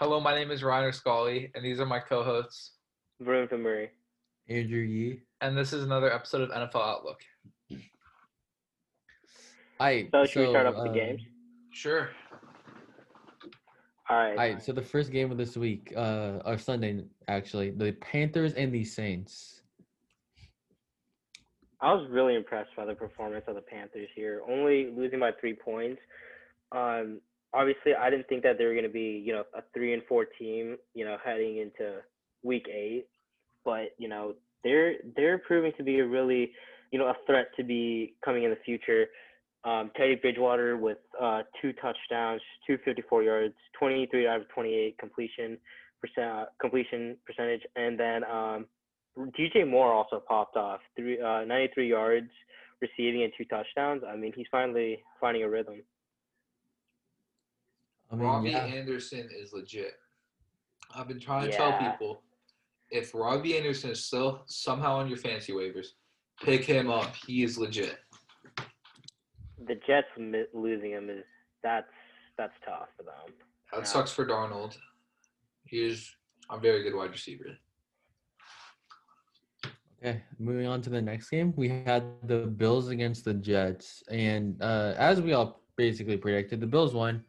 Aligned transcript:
Hello, 0.00 0.18
my 0.18 0.34
name 0.34 0.50
is 0.50 0.62
Reiner 0.62 0.94
Scully, 0.94 1.50
and 1.54 1.62
these 1.62 1.78
are 1.78 1.84
my 1.84 1.98
co-hosts. 1.98 2.70
Varun 3.22 3.46
from 3.50 3.60
Murray. 3.60 3.90
Andrew 4.48 4.80
Yee. 4.80 5.20
And 5.42 5.54
this 5.54 5.74
is 5.74 5.84
another 5.84 6.10
episode 6.10 6.40
of 6.40 6.48
NFL 6.48 6.80
Outlook. 6.80 7.20
Hi. 9.78 10.08
So 10.10 10.24
should 10.24 10.46
we 10.46 10.52
start 10.52 10.66
off 10.66 10.76
uh, 10.76 10.84
the 10.84 10.88
games? 10.88 11.20
Sure. 11.74 12.08
All 14.08 14.16
right. 14.16 14.30
All 14.30 14.36
right. 14.36 14.62
So 14.62 14.72
the 14.72 14.80
first 14.80 15.12
game 15.12 15.30
of 15.30 15.36
this 15.36 15.58
week, 15.58 15.92
uh, 15.94 16.38
or 16.46 16.56
Sunday 16.56 17.04
actually, 17.28 17.68
the 17.68 17.92
Panthers 17.92 18.54
and 18.54 18.72
the 18.72 18.84
Saints. 18.84 19.60
I 21.82 21.92
was 21.92 22.08
really 22.10 22.36
impressed 22.36 22.70
by 22.74 22.86
the 22.86 22.94
performance 22.94 23.44
of 23.48 23.54
the 23.54 23.60
Panthers 23.60 24.08
here, 24.16 24.40
only 24.48 24.94
losing 24.96 25.20
by 25.20 25.32
three 25.38 25.56
points. 25.62 26.00
Um, 26.72 27.20
obviously, 27.54 27.94
I 27.94 28.10
didn't 28.10 28.28
think 28.28 28.42
that 28.42 28.58
they 28.58 28.64
were 28.64 28.72
going 28.72 28.84
to 28.84 28.90
be, 28.90 29.22
you 29.24 29.32
know, 29.32 29.44
a 29.54 29.62
three 29.74 29.94
and 29.94 30.02
four 30.08 30.26
team, 30.38 30.76
you 30.94 31.04
know, 31.04 31.16
heading 31.24 31.58
into 31.58 31.98
week 32.42 32.66
eight. 32.72 33.06
But 33.64 33.94
you 33.98 34.08
know, 34.08 34.34
they're 34.64 34.94
they're 35.16 35.38
proving 35.38 35.72
to 35.76 35.84
be 35.84 36.00
a 36.00 36.06
really, 36.06 36.52
you 36.90 36.98
know, 36.98 37.06
a 37.06 37.16
threat 37.26 37.48
to 37.56 37.64
be 37.64 38.14
coming 38.24 38.44
in 38.44 38.50
the 38.50 38.58
future. 38.64 39.06
Um, 39.62 39.90
Teddy 39.94 40.14
Bridgewater 40.14 40.78
with 40.78 40.98
uh, 41.20 41.42
two 41.60 41.74
touchdowns, 41.74 42.40
254 42.66 43.22
yards, 43.22 43.54
23 43.78 44.26
out 44.26 44.40
of 44.40 44.48
28 44.48 44.96
completion 44.98 45.58
percent 46.00 46.48
completion 46.60 47.16
percentage, 47.26 47.60
and 47.76 48.00
then 48.00 48.24
um, 48.24 48.66
DJ 49.38 49.68
Moore 49.68 49.92
also 49.92 50.22
popped 50.26 50.56
off, 50.56 50.80
three 50.96 51.20
uh, 51.20 51.44
93 51.44 51.88
yards 51.88 52.30
receiving 52.80 53.22
and 53.22 53.32
two 53.36 53.44
touchdowns. 53.44 54.02
I 54.06 54.16
mean, 54.16 54.32
he's 54.34 54.46
finally 54.50 55.02
finding 55.20 55.42
a 55.42 55.48
rhythm. 55.48 55.82
I 58.10 58.16
mean, 58.16 58.24
Robbie 58.26 58.50
yeah. 58.50 58.64
Anderson 58.64 59.28
is 59.32 59.52
legit. 59.52 59.94
I've 60.94 61.06
been 61.08 61.20
trying 61.20 61.44
to 61.46 61.50
Yeah. 61.50 61.56
tell 61.56 61.90
people 61.90 62.22
if 62.90 63.14
Robbie 63.14 63.56
Anderson 63.56 63.90
is 63.90 64.04
still 64.04 64.42
somehow 64.46 64.96
on 64.96 65.08
your 65.08 65.18
fancy 65.18 65.52
waivers, 65.52 65.88
pick 66.42 66.64
him 66.64 66.90
up. 66.90 67.14
He 67.14 67.44
is 67.44 67.56
legit. 67.56 67.98
The 69.58 69.76
Jets 69.86 70.08
mi- 70.18 70.46
losing 70.52 70.90
him 70.90 71.10
is 71.10 71.24
that's 71.62 71.86
that's 72.36 72.54
tough 72.64 72.88
for 72.96 73.02
them. 73.04 73.34
That 73.72 73.78
Yeah. 73.80 73.84
sucks 73.84 74.10
for 74.10 74.26
Darnold. 74.26 74.76
He 75.66 75.84
is 75.84 76.10
a 76.48 76.58
very 76.58 76.82
good 76.82 76.94
wide 76.94 77.10
receiver. 77.10 77.58
Okay, 80.02 80.22
moving 80.38 80.66
on 80.66 80.80
to 80.82 80.88
the 80.90 81.02
next 81.02 81.28
game, 81.28 81.52
we 81.56 81.68
had 81.68 82.02
the 82.26 82.46
Bills 82.46 82.88
against 82.88 83.26
the 83.26 83.34
Jets, 83.34 84.02
and 84.10 84.60
uh, 84.62 84.94
as 84.96 85.20
we 85.20 85.34
all 85.34 85.62
basically 85.76 86.16
predicted, 86.16 86.58
the 86.60 86.66
Bills 86.66 86.94
won. 86.94 87.22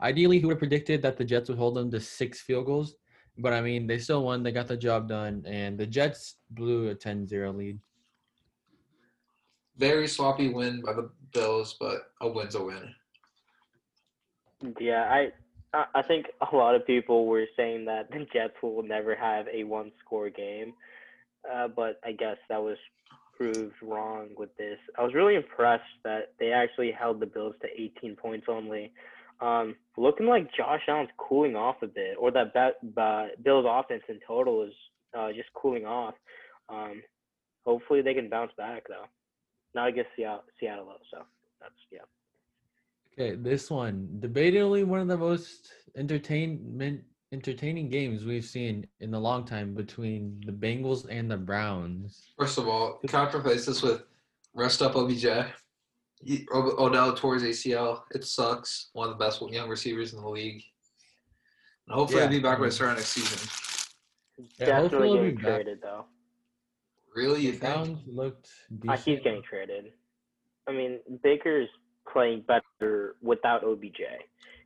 Ideally, 0.00 0.38
who 0.38 0.48
would 0.48 0.54
have 0.54 0.58
predicted 0.58 1.02
that 1.02 1.16
the 1.16 1.24
Jets 1.24 1.48
would 1.48 1.58
hold 1.58 1.76
them 1.76 1.90
to 1.90 2.00
six 2.00 2.40
field 2.40 2.66
goals? 2.66 2.96
But 3.38 3.52
I 3.52 3.60
mean, 3.60 3.86
they 3.86 3.98
still 3.98 4.24
won. 4.24 4.42
They 4.42 4.52
got 4.52 4.66
the 4.66 4.76
job 4.76 5.08
done, 5.08 5.44
and 5.46 5.78
the 5.78 5.86
Jets 5.86 6.36
blew 6.50 6.90
a 6.90 6.94
10-0 6.94 7.56
lead. 7.56 7.78
Very 9.76 10.08
sloppy 10.08 10.48
win 10.48 10.80
by 10.80 10.94
the 10.94 11.10
Bills, 11.32 11.76
but 11.78 12.12
a 12.20 12.28
win's 12.28 12.54
a 12.54 12.64
win. 12.64 12.94
Yeah, 14.80 15.04
I 15.10 15.32
I- 15.74 15.88
I 15.96 16.02
think 16.02 16.26
a 16.40 16.56
lot 16.56 16.74
of 16.74 16.86
people 16.86 17.26
were 17.26 17.46
saying 17.56 17.84
that 17.86 18.10
the 18.10 18.24
Jets 18.32 18.54
will 18.62 18.82
never 18.82 19.14
have 19.14 19.46
a 19.48 19.64
one 19.64 19.92
score 20.00 20.30
game, 20.30 20.72
uh, 21.50 21.68
but 21.68 22.00
I 22.02 22.12
guess 22.12 22.38
that 22.48 22.62
was 22.62 22.78
proved 23.36 23.74
wrong 23.82 24.30
with 24.36 24.56
this. 24.56 24.78
I 24.96 25.02
was 25.02 25.12
really 25.12 25.34
impressed 25.34 25.84
that 26.04 26.32
they 26.38 26.52
actually 26.52 26.92
held 26.92 27.20
the 27.20 27.26
Bills 27.26 27.56
to 27.60 27.68
18 27.80 28.16
points 28.16 28.46
only. 28.48 28.94
Um, 29.40 29.76
looking 29.96 30.26
like 30.26 30.48
Josh 30.56 30.82
Allen's 30.88 31.10
cooling 31.18 31.56
off 31.56 31.76
a 31.82 31.86
bit, 31.86 32.16
or 32.18 32.30
that 32.30 32.54
bet, 32.54 32.74
uh, 32.96 33.26
Bills 33.44 33.66
offense 33.68 34.02
in 34.08 34.18
total 34.26 34.64
is 34.64 34.72
uh, 35.16 35.28
just 35.32 35.52
cooling 35.54 35.84
off. 35.84 36.14
Um, 36.68 37.02
hopefully 37.64 38.02
they 38.02 38.14
can 38.14 38.28
bounce 38.28 38.52
back 38.56 38.84
though. 38.88 39.04
Not 39.74 39.88
against 39.88 40.10
Seattle, 40.16 40.44
Seattle 40.58 40.86
though, 40.86 41.18
so 41.18 41.24
that's 41.60 41.74
yeah. 41.92 42.00
Okay, 43.12 43.36
this 43.36 43.70
one 43.70 44.08
debatably 44.20 44.84
one 44.84 45.00
of 45.00 45.08
the 45.08 45.16
most 45.16 45.72
entertainment 45.96 47.02
entertaining 47.32 47.88
games 47.88 48.24
we've 48.24 48.44
seen 48.44 48.86
in 49.00 49.12
a 49.12 49.18
long 49.18 49.44
time 49.44 49.74
between 49.74 50.40
the 50.46 50.52
Bengals 50.52 51.06
and 51.10 51.30
the 51.30 51.36
Browns. 51.36 52.32
First 52.38 52.56
of 52.56 52.68
all, 52.68 53.00
can 53.06 53.20
I 53.20 53.26
preface 53.26 53.66
this 53.66 53.82
with 53.82 54.04
rest 54.54 54.80
up 54.80 54.94
OBJ? 54.96 55.26
He- 56.26 56.46
O- 56.52 56.84
Odell 56.86 57.14
towards 57.14 57.42
ACL. 57.44 58.04
It 58.14 58.24
sucks. 58.24 58.90
One 58.92 59.08
of 59.08 59.16
the 59.18 59.24
best 59.24 59.40
young 59.50 59.68
receivers 59.68 60.12
in 60.14 60.20
the 60.22 60.28
league. 60.28 60.62
And 61.86 61.94
hopefully 61.94 62.20
Yeah, 62.22 62.28
he'll 62.28 62.38
be 62.38 62.42
back 62.42 62.58
by 62.58 62.66
the 62.66 62.72
start 62.72 62.90
of 62.92 62.96
next 62.96 63.10
season. 63.10 64.44
Yeah, 64.58 64.66
Definitely 64.66 65.08
he'll 65.08 65.16
be 65.18 65.22
getting 65.30 65.36
back. 65.36 65.44
traded 65.54 65.80
though. 65.82 66.04
Really, 67.14 67.42
you 67.42 67.52
The 67.52 67.58
think? 67.58 67.74
Browns 67.74 68.06
looked 68.06 68.50
Uh, 68.70 68.76
decent. 68.96 69.00
he's 69.00 69.20
getting 69.24 69.42
traded. 69.42 69.92
I 70.66 70.72
mean, 70.72 71.00
Baker's 71.22 71.68
playing 72.12 72.42
better 72.42 73.16
without 73.22 73.62
OBJ. 73.64 74.00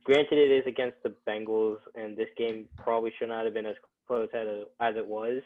Granted, 0.03 0.37
it 0.39 0.51
is 0.51 0.65
against 0.65 0.97
the 1.03 1.15
Bengals, 1.27 1.77
and 1.95 2.17
this 2.17 2.29
game 2.37 2.67
probably 2.75 3.11
should 3.17 3.29
not 3.29 3.45
have 3.45 3.53
been 3.53 3.67
as 3.67 3.75
close 4.07 4.29
as 4.33 4.65
as 4.79 4.95
it 4.95 5.05
was. 5.05 5.41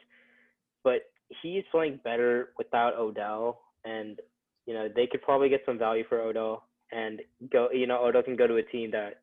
But 0.83 1.11
he's 1.41 1.63
playing 1.71 1.97
better 2.03 2.53
without 2.57 2.95
Odell, 2.95 3.61
and 3.83 4.19
you 4.65 4.73
know 4.73 4.87
they 4.93 5.07
could 5.07 5.21
probably 5.21 5.49
get 5.49 5.61
some 5.65 5.77
value 5.77 6.03
for 6.07 6.19
Odell, 6.21 6.63
and 6.91 7.21
go. 7.51 7.69
You 7.71 7.87
know, 7.87 8.03
Odell 8.03 8.23
can 8.23 8.35
go 8.35 8.47
to 8.47 8.55
a 8.55 8.63
team 8.63 8.91
that 8.91 9.21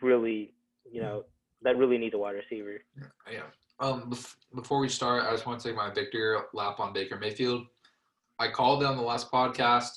really, 0.00 0.52
you 0.90 1.02
know, 1.02 1.24
that 1.62 1.76
really 1.76 1.98
needs 1.98 2.14
a 2.14 2.18
wide 2.18 2.36
receiver. 2.36 2.82
Yeah. 3.30 3.42
Um. 3.80 4.12
Before 4.54 4.78
we 4.78 4.88
start, 4.88 5.24
I 5.24 5.30
just 5.32 5.46
want 5.46 5.60
to 5.60 5.68
take 5.68 5.76
my 5.76 5.92
victory 5.92 6.38
lap 6.52 6.80
on 6.80 6.92
Baker 6.92 7.18
Mayfield. 7.18 7.66
I 8.38 8.48
called 8.48 8.82
it 8.82 8.86
on 8.86 8.96
the 8.96 9.02
last 9.02 9.30
podcast. 9.30 9.90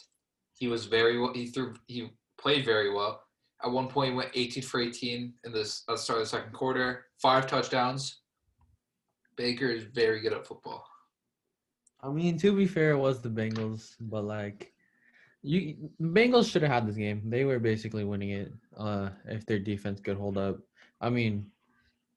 He 0.54 0.68
was 0.68 0.86
very 0.86 1.20
well. 1.20 1.34
He 1.34 1.48
threw. 1.48 1.74
He 1.88 2.12
played 2.40 2.66
very 2.66 2.94
well. 2.94 3.22
At 3.64 3.72
one 3.72 3.88
point, 3.88 4.12
he 4.12 4.16
went 4.16 4.30
18 4.36 4.64
for 4.64 4.80
18 4.80 5.34
in 5.44 5.52
this 5.52 5.84
at 5.90 5.94
the 5.94 5.98
start 5.98 6.20
of 6.20 6.26
the 6.26 6.30
second 6.30 6.54
quarter. 6.54 7.06
Five 7.20 7.48
touchdowns. 7.48 8.22
Baker 9.36 9.68
is 9.68 9.84
very 9.84 10.22
good 10.22 10.34
at 10.34 10.46
football. 10.46 10.84
I 12.02 12.10
mean, 12.10 12.38
to 12.40 12.56
be 12.56 12.68
fair, 12.68 12.92
it 12.92 12.98
was 12.98 13.22
the 13.22 13.30
Bengals, 13.30 13.96
but 14.00 14.24
like, 14.24 14.74
you 15.48 15.90
Bengals 16.02 16.52
should 16.52 16.62
have 16.62 16.72
had 16.72 16.88
this 16.88 16.96
game. 16.96 17.22
They 17.26 17.44
were 17.46 17.60
basically 17.60 18.04
winning 18.04 18.32
it. 18.32 18.52
Uh, 18.78 19.10
if 19.26 19.46
their 19.46 19.60
defense 19.60 20.00
could 20.00 20.18
hold 20.18 20.38
up. 20.38 20.58
I 21.02 21.10
mean, 21.10 21.48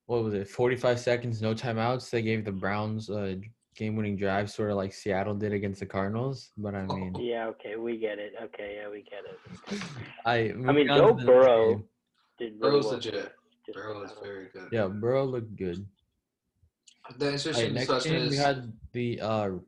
what 0.06 0.24
was 0.24 0.34
it? 0.34 0.48
Forty-five 0.48 0.98
seconds, 0.98 1.40
no 1.40 1.54
timeouts. 1.54 2.10
They 2.10 2.22
gave 2.22 2.44
the 2.44 2.52
Browns 2.52 3.08
a 3.10 3.40
game-winning 3.76 4.16
drive, 4.16 4.50
sort 4.50 4.70
of 4.70 4.76
like 4.76 4.92
Seattle 4.92 5.34
did 5.34 5.52
against 5.52 5.80
the 5.80 5.86
Cardinals. 5.86 6.50
But 6.58 6.74
I 6.74 6.84
mean, 6.86 7.14
Yeah, 7.20 7.46
okay, 7.46 7.76
we 7.76 7.98
get 7.98 8.18
it. 8.18 8.34
Okay, 8.42 8.78
yeah, 8.80 8.90
we 8.90 9.02
get 9.02 9.22
it. 9.30 9.82
I. 10.26 10.34
I 10.34 10.52
mean, 10.52 10.66
moving 10.66 10.90
on 10.90 10.98
Joe 10.98 11.14
to 11.14 11.20
the 11.20 11.26
Burrow 11.26 11.70
game. 11.74 11.84
Did 12.38 12.60
Burrow's 12.60 12.84
well. 12.86 12.94
legit. 12.94 13.14
Just- 13.66 13.76
Burrow 13.76 14.02
is 14.02 14.12
very 14.22 14.48
good. 14.52 14.68
Yeah, 14.72 14.88
Burrow 14.88 15.24
looked 15.24 15.54
good. 15.56 15.86
The 17.18 17.32
interesting 17.32 17.54
right, 17.54 17.72
next 17.72 17.86
discussion 17.88 18.12
game 18.20 18.30
we 18.30 18.36
had 18.36 18.72
the 18.92 19.20
uh, 19.20 19.28
r- 19.28 19.60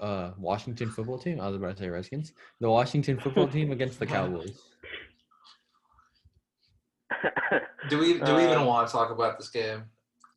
uh, 0.00 0.30
Washington 0.38 0.90
football 0.90 1.18
team. 1.18 1.40
I 1.40 1.48
was 1.48 1.56
about 1.56 1.76
to 1.76 1.82
say 1.82 1.88
Redskins. 1.88 2.32
The 2.60 2.70
Washington 2.70 3.18
football 3.18 3.48
team 3.48 3.72
against 3.72 3.98
the 3.98 4.06
Cowboys. 4.14 4.60
do 7.88 7.98
we 7.98 8.14
do 8.18 8.34
we 8.34 8.44
even 8.44 8.58
Uh, 8.58 8.64
want 8.64 8.86
to 8.88 8.92
talk 8.92 9.10
about 9.10 9.38
this 9.38 9.48
game? 9.48 9.84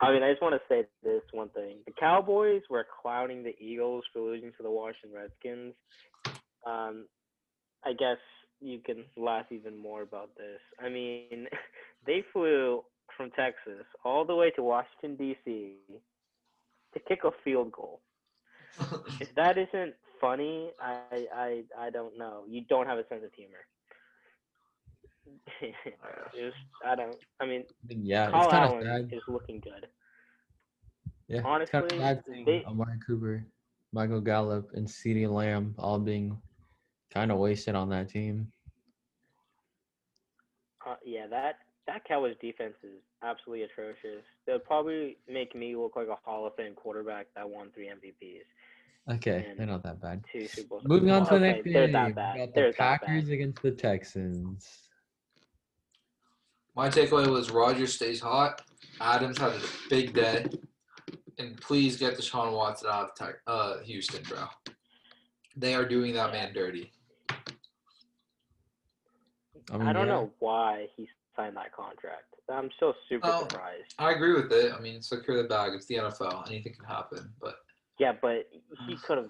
I 0.02 0.14
mean, 0.14 0.24
I 0.24 0.32
just 0.32 0.42
want 0.42 0.56
to 0.56 0.62
say 0.70 0.88
this 1.04 1.22
one 1.32 1.50
thing: 1.50 1.78
the 1.86 1.94
Cowboys 2.00 2.62
were 2.70 2.86
clowning 3.02 3.44
the 3.44 3.56
Eagles 3.60 4.04
for 4.14 4.22
losing 4.22 4.52
to 4.58 4.64
the 4.64 4.72
Washington 4.72 5.12
Redskins. 5.14 5.74
Um, 6.66 7.06
I 7.84 7.94
guess 7.94 8.18
you 8.62 8.80
can 8.80 9.06
laugh 9.18 9.46
even 9.52 9.78
more 9.78 10.02
about 10.02 10.30
this. 10.38 10.60
I 10.84 10.90
mean, 10.90 11.48
they 12.06 12.24
flew 12.34 12.84
from 13.18 13.32
Texas 13.32 13.86
all 14.06 14.26
the 14.26 14.36
way 14.36 14.52
to 14.52 14.64
Washington 14.64 15.16
D.C. 15.16 15.76
to 16.94 17.00
kick 17.08 17.20
a 17.26 17.32
field 17.44 17.72
goal. 17.72 18.02
If 19.20 19.34
that 19.36 19.58
isn't 19.58 19.94
funny, 20.22 20.72
I 20.82 21.28
I 21.36 21.64
I 21.78 21.90
don't 21.90 22.18
know. 22.18 22.44
You 22.48 22.62
don't 22.70 22.88
have 22.88 22.98
a 23.00 23.08
sense 23.08 23.24
of 23.24 23.34
humor. 23.34 23.64
I 26.86 26.96
don't. 26.96 27.16
I 27.40 27.46
mean, 27.46 27.64
Yeah, 27.88 28.26
it's 28.26 28.32
Kyle 28.34 28.50
kind 28.50 28.64
of 28.66 28.72
Allen 28.72 28.84
sad. 29.10 29.14
is 29.18 29.22
looking 29.28 29.60
good. 29.60 29.88
Yeah, 31.28 31.38
it's 31.62 31.70
kind 31.72 31.84
honestly, 31.84 31.98
of 32.00 32.02
sad 32.04 32.24
they- 32.46 32.64
Amari 32.66 32.98
Cooper, 33.06 33.46
Michael 33.92 34.22
Gallup, 34.22 34.72
and 34.74 34.88
CeeDee 34.88 35.30
Lamb 35.32 35.76
all 35.78 36.00
being 36.00 36.42
kind 37.14 37.32
of 37.32 37.38
wasted 37.38 37.76
on 37.76 37.90
that 37.90 38.10
team. 38.10 38.52
Uh, 40.88 40.96
yeah, 41.06 41.28
that 41.28 41.60
that 41.88 42.06
Cowboys 42.06 42.36
defense 42.42 42.76
is 42.84 43.02
absolutely 43.24 43.64
atrocious. 43.66 44.24
They'll 44.46 44.60
probably 44.60 45.18
make 45.28 45.56
me 45.56 45.76
look 45.76 45.96
like 45.96 46.08
a 46.08 46.18
Hall 46.24 46.48
of 46.48 46.56
Fame 46.56 46.74
quarterback 46.76 47.28
that 47.36 47.48
won 47.48 47.70
three 47.74 47.88
MVPs, 47.88 48.46
Okay, 49.12 49.48
And 49.50 49.58
they're 49.60 49.66
not 49.66 49.82
that 49.84 50.00
bad. 50.02 50.24
two 50.32 50.48
Super 50.48 50.68
Bowls. 50.70 50.84
Moving 50.86 51.10
on 51.12 51.24
to 51.26 51.30
the 51.32 51.36
Okay, 51.38 51.46
next 51.48 51.64
game, 51.64 51.74
they're 51.74 51.88
we 51.88 51.92
that 51.94 52.16
bad. 52.16 52.38
got 52.38 52.46
the 52.48 52.52
They're 52.54 52.72
that 52.72 52.78
bad. 52.78 53.02
Packers 53.02 53.30
against 53.30 53.62
the 53.64 53.72
Texans. 53.72 54.68
My 56.76 56.90
takeaway 56.90 57.28
was 57.28 57.50
Rodgers 57.52 57.94
stays 57.96 58.20
hot. 58.20 58.62
Adams 59.02 59.38
had 59.40 59.54
a 59.54 59.62
big 59.90 60.14
day, 60.14 60.46
and 61.40 61.60
please 61.60 61.98
get 61.98 62.16
the 62.18 62.22
Deshaun 62.22 62.54
Watson 62.54 62.90
out 62.92 63.06
of 63.10 63.16
Ty- 63.16 63.34
uh, 63.48 63.80
Houston, 63.80 64.22
bro. 64.24 64.46
They 65.58 65.74
are 65.74 65.86
doing 65.86 66.14
that 66.14 66.32
man 66.32 66.54
dirty. 66.54 66.92
I, 69.72 69.78
mean, 69.78 69.88
I 69.88 69.94
don't 69.94 70.08
yeah. 70.08 70.14
know 70.14 70.32
why 70.40 70.88
he 70.96 71.08
signed 71.36 71.56
that 71.58 71.74
contract. 71.76 72.24
I'm 72.52 72.70
still 72.78 72.94
super 73.08 73.28
Oh. 73.32 73.42
surprised. 73.42 73.94
I 74.00 74.12
agree 74.12 74.34
with 74.34 74.52
it. 74.52 74.72
I 74.74 74.80
mean, 74.80 75.02
secure 75.02 75.42
the 75.42 75.48
bag. 75.48 75.74
It's 75.74 75.86
the 75.86 75.96
NFL. 75.96 76.48
Anything 76.48 76.74
can 76.74 76.86
happen. 76.86 77.32
But 77.42 77.56
Yeah, 78.00 78.14
but 78.20 78.50
he 78.88 78.96
could 79.08 79.18
have. 79.18 79.30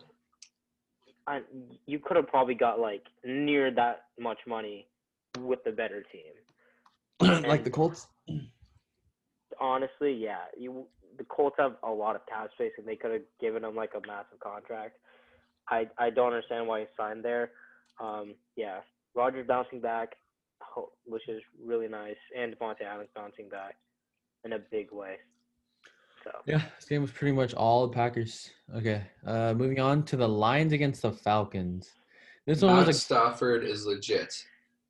I 1.27 1.41
you 1.85 1.99
could 1.99 2.17
have 2.17 2.27
probably 2.27 2.55
got 2.55 2.79
like 2.79 3.03
near 3.25 3.71
that 3.71 4.05
much 4.19 4.39
money 4.47 4.87
with 5.39 5.63
the 5.63 5.71
better 5.71 6.03
team. 6.11 7.43
like 7.47 7.63
the 7.63 7.69
Colts. 7.69 8.07
Honestly, 9.59 10.13
yeah, 10.13 10.45
you 10.57 10.85
the 11.17 11.25
Colts 11.25 11.55
have 11.59 11.75
a 11.83 11.91
lot 11.91 12.15
of 12.15 12.25
cap 12.27 12.49
space, 12.53 12.71
and 12.77 12.87
they 12.87 12.95
could 12.95 13.11
have 13.11 13.21
given 13.41 13.63
him 13.63 13.75
like 13.75 13.91
a 13.95 14.07
massive 14.07 14.39
contract. 14.41 14.97
I 15.69 15.87
I 15.97 16.09
don't 16.09 16.27
understand 16.27 16.67
why 16.67 16.81
he 16.81 16.85
signed 16.97 17.23
there. 17.23 17.51
Um, 17.99 18.35
yeah, 18.55 18.79
Rodgers 19.15 19.45
bouncing 19.47 19.81
back, 19.81 20.15
which 21.05 21.27
is 21.27 21.41
really 21.63 21.87
nice, 21.87 22.15
and 22.37 22.57
Davante 22.57 22.83
Adams 22.89 23.09
bouncing 23.15 23.49
back 23.49 23.75
in 24.45 24.53
a 24.53 24.59
big 24.59 24.91
way. 24.91 25.15
So 26.31 26.39
Yeah, 26.45 26.61
this 26.75 26.85
game 26.87 27.01
was 27.01 27.11
pretty 27.11 27.31
much 27.31 27.53
all 27.53 27.87
the 27.87 27.93
Packers. 27.93 28.51
Okay, 28.75 29.01
uh, 29.25 29.53
moving 29.55 29.79
on 29.79 30.03
to 30.03 30.15
the 30.15 30.27
Lions 30.27 30.73
against 30.73 31.01
the 31.01 31.11
Falcons. 31.11 31.89
This 32.45 32.61
one 32.61 32.75
Matt 32.75 32.87
was 32.87 32.97
a 32.97 32.99
Stafford 32.99 33.63
is 33.63 33.85
legit. 33.85 34.33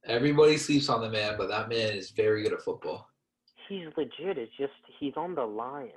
Everybody 0.06 0.58
sleeps 0.58 0.90
on 0.90 1.02
the 1.02 1.10
man, 1.10 1.36
but 1.38 1.48
that 1.50 1.70
man 1.70 1.94
is 1.94 2.12
very 2.12 2.44
good 2.44 2.54
at 2.54 2.62
football. 2.62 3.08
he's 3.68 3.88
legit. 3.98 4.38
It's 4.38 4.52
just 4.58 4.74
he's 5.00 5.14
on 5.16 5.36
the 5.36 5.46
Lions. 5.46 5.94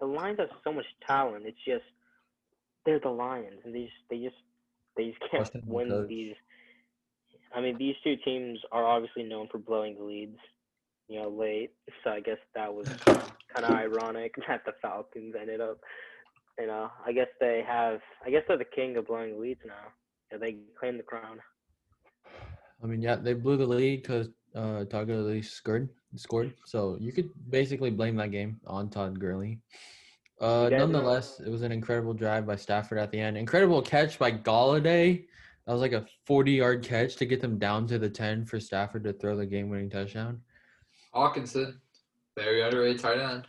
The 0.00 0.06
Lions 0.06 0.38
have 0.40 0.48
so 0.64 0.72
much 0.72 0.86
talent. 1.06 1.44
It's 1.46 1.58
just 1.66 1.84
they're 2.84 3.00
the 3.00 3.10
Lions, 3.10 3.60
and 3.64 3.74
they 3.74 3.84
just 3.84 3.94
they 4.10 4.18
just 4.18 4.36
they 4.96 5.08
just 5.08 5.20
can't 5.20 5.42
Questionable 5.42 5.74
win 5.74 5.88
coach. 5.88 6.08
these. 6.08 6.34
I 7.54 7.60
mean, 7.60 7.76
these 7.78 7.94
two 8.02 8.16
teams 8.24 8.58
are 8.72 8.84
obviously 8.84 9.24
known 9.24 9.48
for 9.52 9.58
blowing 9.58 9.96
the 9.96 10.04
leads, 10.04 10.38
you 11.12 11.20
know, 11.20 11.28
late. 11.28 11.72
So 12.02 12.10
I 12.10 12.20
guess 12.20 12.38
that 12.54 12.72
was 12.72 12.88
kind 13.06 13.64
of 13.64 13.70
ironic 13.70 14.34
that 14.48 14.64
the 14.64 14.72
Falcons 14.80 15.34
ended 15.38 15.60
up. 15.60 15.78
You 16.58 16.66
know, 16.66 16.90
I 17.06 17.12
guess 17.12 17.28
they 17.40 17.62
have. 17.66 18.00
I 18.24 18.30
guess 18.30 18.42
they're 18.48 18.58
the 18.58 18.64
king 18.64 18.96
of 18.96 19.06
blowing 19.06 19.40
leads 19.40 19.60
now. 19.66 19.92
Yeah, 20.30 20.38
they 20.38 20.56
claim 20.78 20.96
the 20.96 21.02
crown. 21.02 21.38
I 22.82 22.86
mean, 22.86 23.02
yeah, 23.02 23.16
they 23.16 23.34
blew 23.34 23.56
the 23.56 23.66
lead 23.66 24.02
because 24.02 24.28
uh, 24.54 24.84
Todd 24.84 25.06
Gurley 25.06 25.42
scored. 25.42 25.88
Scored, 26.16 26.52
so 26.66 26.98
you 27.00 27.10
could 27.10 27.30
basically 27.48 27.90
blame 27.90 28.16
that 28.16 28.32
game 28.32 28.60
on 28.66 28.90
Todd 28.90 29.18
Gurley. 29.18 29.60
Uh, 30.40 30.68
nonetheless, 30.70 31.40
it 31.40 31.48
was 31.48 31.62
an 31.62 31.72
incredible 31.72 32.12
drive 32.12 32.46
by 32.46 32.56
Stafford 32.56 32.98
at 32.98 33.10
the 33.10 33.18
end. 33.18 33.38
Incredible 33.38 33.80
catch 33.80 34.18
by 34.18 34.30
Golladay. 34.32 35.24
That 35.66 35.72
was 35.72 35.80
like 35.80 35.92
a 35.92 36.04
40-yard 36.28 36.82
catch 36.82 37.16
to 37.16 37.24
get 37.24 37.40
them 37.40 37.58
down 37.58 37.86
to 37.86 37.98
the 37.98 38.10
10 38.10 38.44
for 38.44 38.58
Stafford 38.58 39.04
to 39.04 39.12
throw 39.12 39.36
the 39.36 39.46
game-winning 39.46 39.88
touchdown. 39.88 40.42
Hockenson, 41.14 41.74
very 42.36 42.62
underrated 42.62 43.00
tight 43.00 43.18
end. 43.18 43.46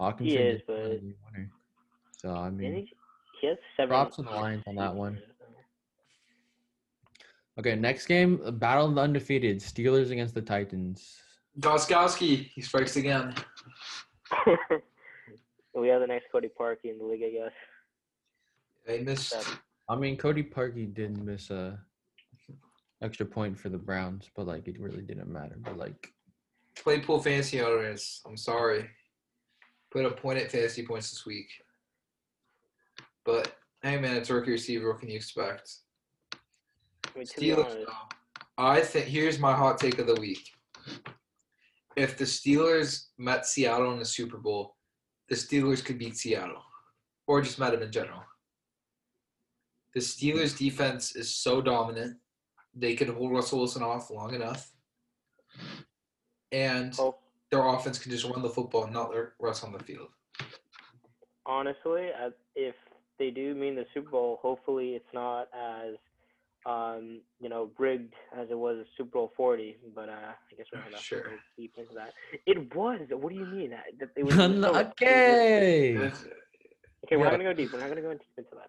Hockenson 0.00 0.54
is, 0.54 0.60
but- 0.66 0.76
the 0.76 1.14
winner. 1.32 1.50
So 2.16 2.34
I 2.34 2.50
mean, 2.50 2.74
he, 2.74 2.92
he 3.40 3.46
has 3.46 3.56
seven. 3.76 3.90
props 3.90 4.16
to 4.16 4.22
the 4.22 4.30
Lions 4.30 4.64
on 4.66 4.74
that 4.74 4.94
one. 4.94 5.20
okay, 7.58 7.76
next 7.76 8.06
game, 8.06 8.40
battle 8.58 8.86
of 8.86 8.94
the 8.96 9.00
undefeated 9.00 9.58
Steelers 9.60 10.10
against 10.10 10.34
the 10.34 10.42
Titans. 10.42 11.20
Gostkowski, 11.60 12.50
he 12.54 12.60
strikes 12.60 12.96
again. 12.96 13.34
we 15.74 15.88
have 15.88 16.00
the 16.00 16.06
next 16.06 16.26
Cody 16.32 16.50
Parkey 16.60 16.86
in 16.86 16.98
the 16.98 17.04
league, 17.04 17.22
I 17.24 17.30
guess. 17.30 17.52
They 18.86 19.02
missed. 19.02 19.36
I 19.88 19.96
mean, 19.96 20.16
Cody 20.16 20.42
Parkey 20.42 20.92
did 20.92 21.16
miss 21.24 21.50
a 21.50 21.78
extra 23.00 23.26
point 23.26 23.58
for 23.58 23.68
the 23.68 23.78
Browns, 23.78 24.28
but 24.34 24.46
like 24.46 24.66
it 24.66 24.80
really 24.80 25.02
didn't 25.02 25.32
matter. 25.32 25.56
But 25.58 25.78
like, 25.78 26.12
Claypool 26.82 27.20
fantasy 27.20 27.60
owners, 27.60 28.20
I'm 28.26 28.36
sorry. 28.36 28.88
Put 29.90 30.04
a 30.04 30.10
point 30.10 30.38
at 30.38 30.50
fantasy 30.50 30.86
points 30.86 31.10
this 31.10 31.26
week. 31.26 31.48
But 33.24 33.56
hey 33.82 33.98
man, 33.98 34.16
it's 34.16 34.30
rookie 34.30 34.52
receiver. 34.52 34.90
What 34.90 35.00
can 35.00 35.10
you 35.10 35.16
expect? 35.16 35.70
I 36.34 37.18
mean, 37.18 37.26
Steelers. 37.26 37.84
I 38.56 38.80
think 38.80 39.06
here's 39.06 39.38
my 39.38 39.52
hot 39.52 39.78
take 39.78 39.98
of 39.98 40.06
the 40.06 40.20
week. 40.20 40.50
If 41.96 42.16
the 42.16 42.24
Steelers 42.24 43.06
met 43.18 43.46
Seattle 43.46 43.92
in 43.92 43.98
the 43.98 44.04
Super 44.04 44.38
Bowl, 44.38 44.76
the 45.28 45.34
Steelers 45.34 45.84
could 45.84 45.98
beat 45.98 46.16
Seattle, 46.16 46.62
or 47.26 47.42
just 47.42 47.58
met 47.58 47.72
them 47.72 47.82
in 47.82 47.92
general. 47.92 48.22
The 49.94 50.00
Steelers' 50.00 50.56
defense 50.56 51.16
is 51.16 51.34
so 51.34 51.60
dominant; 51.60 52.16
they 52.74 52.94
could 52.94 53.08
hold 53.08 53.32
Russell 53.32 53.58
Wilson 53.58 53.82
off 53.82 54.10
long 54.10 54.34
enough, 54.34 54.72
and 56.52 56.94
oh, 56.98 57.16
their 57.50 57.66
offense 57.66 57.98
can 57.98 58.10
just 58.10 58.24
run 58.24 58.42
the 58.42 58.48
football 58.50 58.84
and 58.84 58.92
not 58.92 59.10
let 59.14 59.28
Russ 59.40 59.62
on 59.64 59.72
the 59.72 59.78
field. 59.80 60.08
honestly, 61.46 62.08
if 62.54 62.74
they 63.18 63.30
do 63.30 63.54
mean 63.54 63.74
the 63.74 63.86
Super 63.94 64.10
Bowl, 64.10 64.38
hopefully 64.42 64.90
it's 64.94 65.12
not 65.14 65.48
as 65.54 65.94
um, 66.66 67.20
you 67.40 67.48
know, 67.48 67.70
rigged 67.78 68.12
as 68.36 68.48
it 68.50 68.58
was 68.58 68.84
Super 68.96 69.10
Bowl 69.10 69.32
40. 69.36 69.76
But 69.94 70.08
uh, 70.10 70.12
I 70.12 70.54
guess 70.56 70.66
we're 70.72 70.80
not 70.80 70.90
gonna 70.90 71.02
Sure. 71.02 71.22
go 71.22 71.30
deep 71.56 71.72
into 71.78 71.94
that. 71.94 72.12
It 72.46 72.74
was. 72.74 73.00
What 73.10 73.30
do 73.30 73.36
you 73.36 73.46
mean? 73.46 73.72
It 73.72 73.80
was, 74.00 74.08
it 74.16 74.22
was 74.24 74.34
so- 74.34 74.76
okay. 74.76 75.96
Okay, 77.06 77.16
we're 77.16 77.18
Yeah. 77.18 77.24
not 77.24 77.30
gonna 77.30 77.44
go 77.44 77.52
deep. 77.54 77.72
We're 77.72 77.78
not 77.80 77.88
gonna 77.88 78.02
go 78.02 78.12
deep 78.12 78.22
into 78.36 78.50
that. 78.56 78.68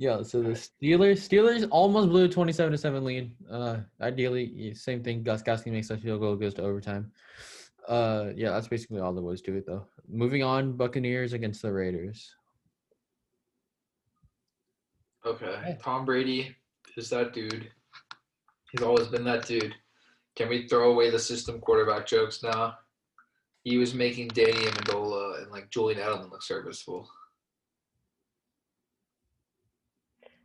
Yeah, 0.00 0.22
so 0.22 0.40
the 0.40 0.52
Steelers 0.52 1.20
Steelers 1.28 1.68
almost 1.70 2.08
blew 2.08 2.24
a 2.24 2.28
27 2.28 2.72
to 2.72 2.78
7 2.78 3.04
lead. 3.04 3.32
Uh 3.50 3.80
ideally, 4.00 4.72
same 4.72 5.02
thing. 5.02 5.22
Gostkowski 5.22 5.70
makes 5.70 5.90
a 5.90 5.98
field 5.98 6.22
goal, 6.22 6.36
goes 6.36 6.54
to 6.54 6.62
overtime. 6.62 7.12
Uh 7.86 8.30
yeah, 8.34 8.48
that's 8.52 8.66
basically 8.66 9.00
all 9.00 9.12
there 9.12 9.22
was 9.22 9.42
to 9.42 9.54
it 9.58 9.66
though. 9.66 9.86
Moving 10.08 10.42
on, 10.42 10.72
Buccaneers 10.72 11.34
against 11.34 11.60
the 11.60 11.70
Raiders. 11.70 12.34
Okay, 15.26 15.76
Tom 15.82 16.06
Brady 16.06 16.56
is 16.96 17.10
that 17.10 17.34
dude. 17.34 17.70
He's 18.72 18.82
always 18.82 19.08
been 19.08 19.24
that 19.24 19.44
dude. 19.46 19.74
Can 20.34 20.48
we 20.48 20.66
throw 20.66 20.92
away 20.92 21.10
the 21.10 21.18
system 21.18 21.60
quarterback 21.60 22.06
jokes 22.06 22.42
now? 22.42 22.78
He 23.64 23.76
was 23.76 23.92
making 23.92 24.28
Danny 24.28 24.64
Amendola 24.64 25.42
and 25.42 25.52
like 25.52 25.68
Julian 25.68 26.00
Edelman 26.00 26.30
look 26.30 26.42
serviceable. 26.42 27.06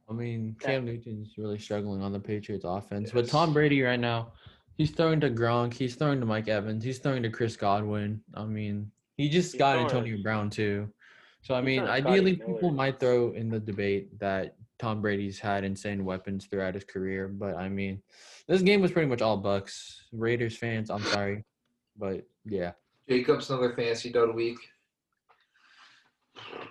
I 0.09 0.13
mean, 0.13 0.55
Cam 0.59 0.85
Newton's 0.85 1.33
really 1.37 1.57
struggling 1.57 2.01
on 2.01 2.11
the 2.13 2.19
Patriots 2.19 2.65
offense. 2.67 3.11
But 3.11 3.27
Tom 3.27 3.53
Brady 3.53 3.81
right 3.81 3.99
now, 3.99 4.33
he's 4.77 4.91
throwing 4.91 5.19
to 5.21 5.29
Gronk, 5.29 5.73
he's 5.73 5.95
throwing 5.95 6.19
to 6.19 6.25
Mike 6.25 6.47
Evans, 6.47 6.83
he's 6.83 6.99
throwing 6.99 7.23
to 7.23 7.29
Chris 7.29 7.55
Godwin. 7.55 8.21
I 8.35 8.45
mean, 8.45 8.91
he 9.17 9.29
just 9.29 9.53
He's 9.53 9.59
got 9.59 9.73
throwing- 9.73 9.85
Antonio 9.85 10.17
Brown 10.23 10.49
too. 10.49 10.89
So 11.41 11.55
I 11.55 11.61
mean, 11.61 11.79
throwing 11.79 11.95
to 11.95 12.01
Scotty 12.01 12.13
ideally 12.19 12.35
people 12.35 12.71
might 12.71 12.99
throw 12.99 13.31
in 13.31 13.49
the 13.49 13.59
debate 13.59 14.19
that 14.19 14.55
Tom 14.77 15.01
Brady's 15.01 15.39
had 15.39 15.63
insane 15.63 16.03
weapons 16.05 16.45
throughout 16.45 16.75
his 16.75 16.83
career, 16.83 17.27
but 17.27 17.55
I 17.55 17.69
mean, 17.69 18.01
this 18.47 18.61
game 18.61 18.81
was 18.81 18.91
pretty 18.91 19.07
much 19.07 19.21
all 19.21 19.37
Bucks. 19.37 20.03
Raiders 20.11 20.57
fans, 20.57 20.89
I'm 20.89 21.03
sorry, 21.03 21.43
but 21.97 22.27
yeah. 22.45 22.73
Jacobs 23.09 23.49
another 23.49 23.73
fantasy 23.73 24.11
dud 24.11 24.35
week. 24.35 24.57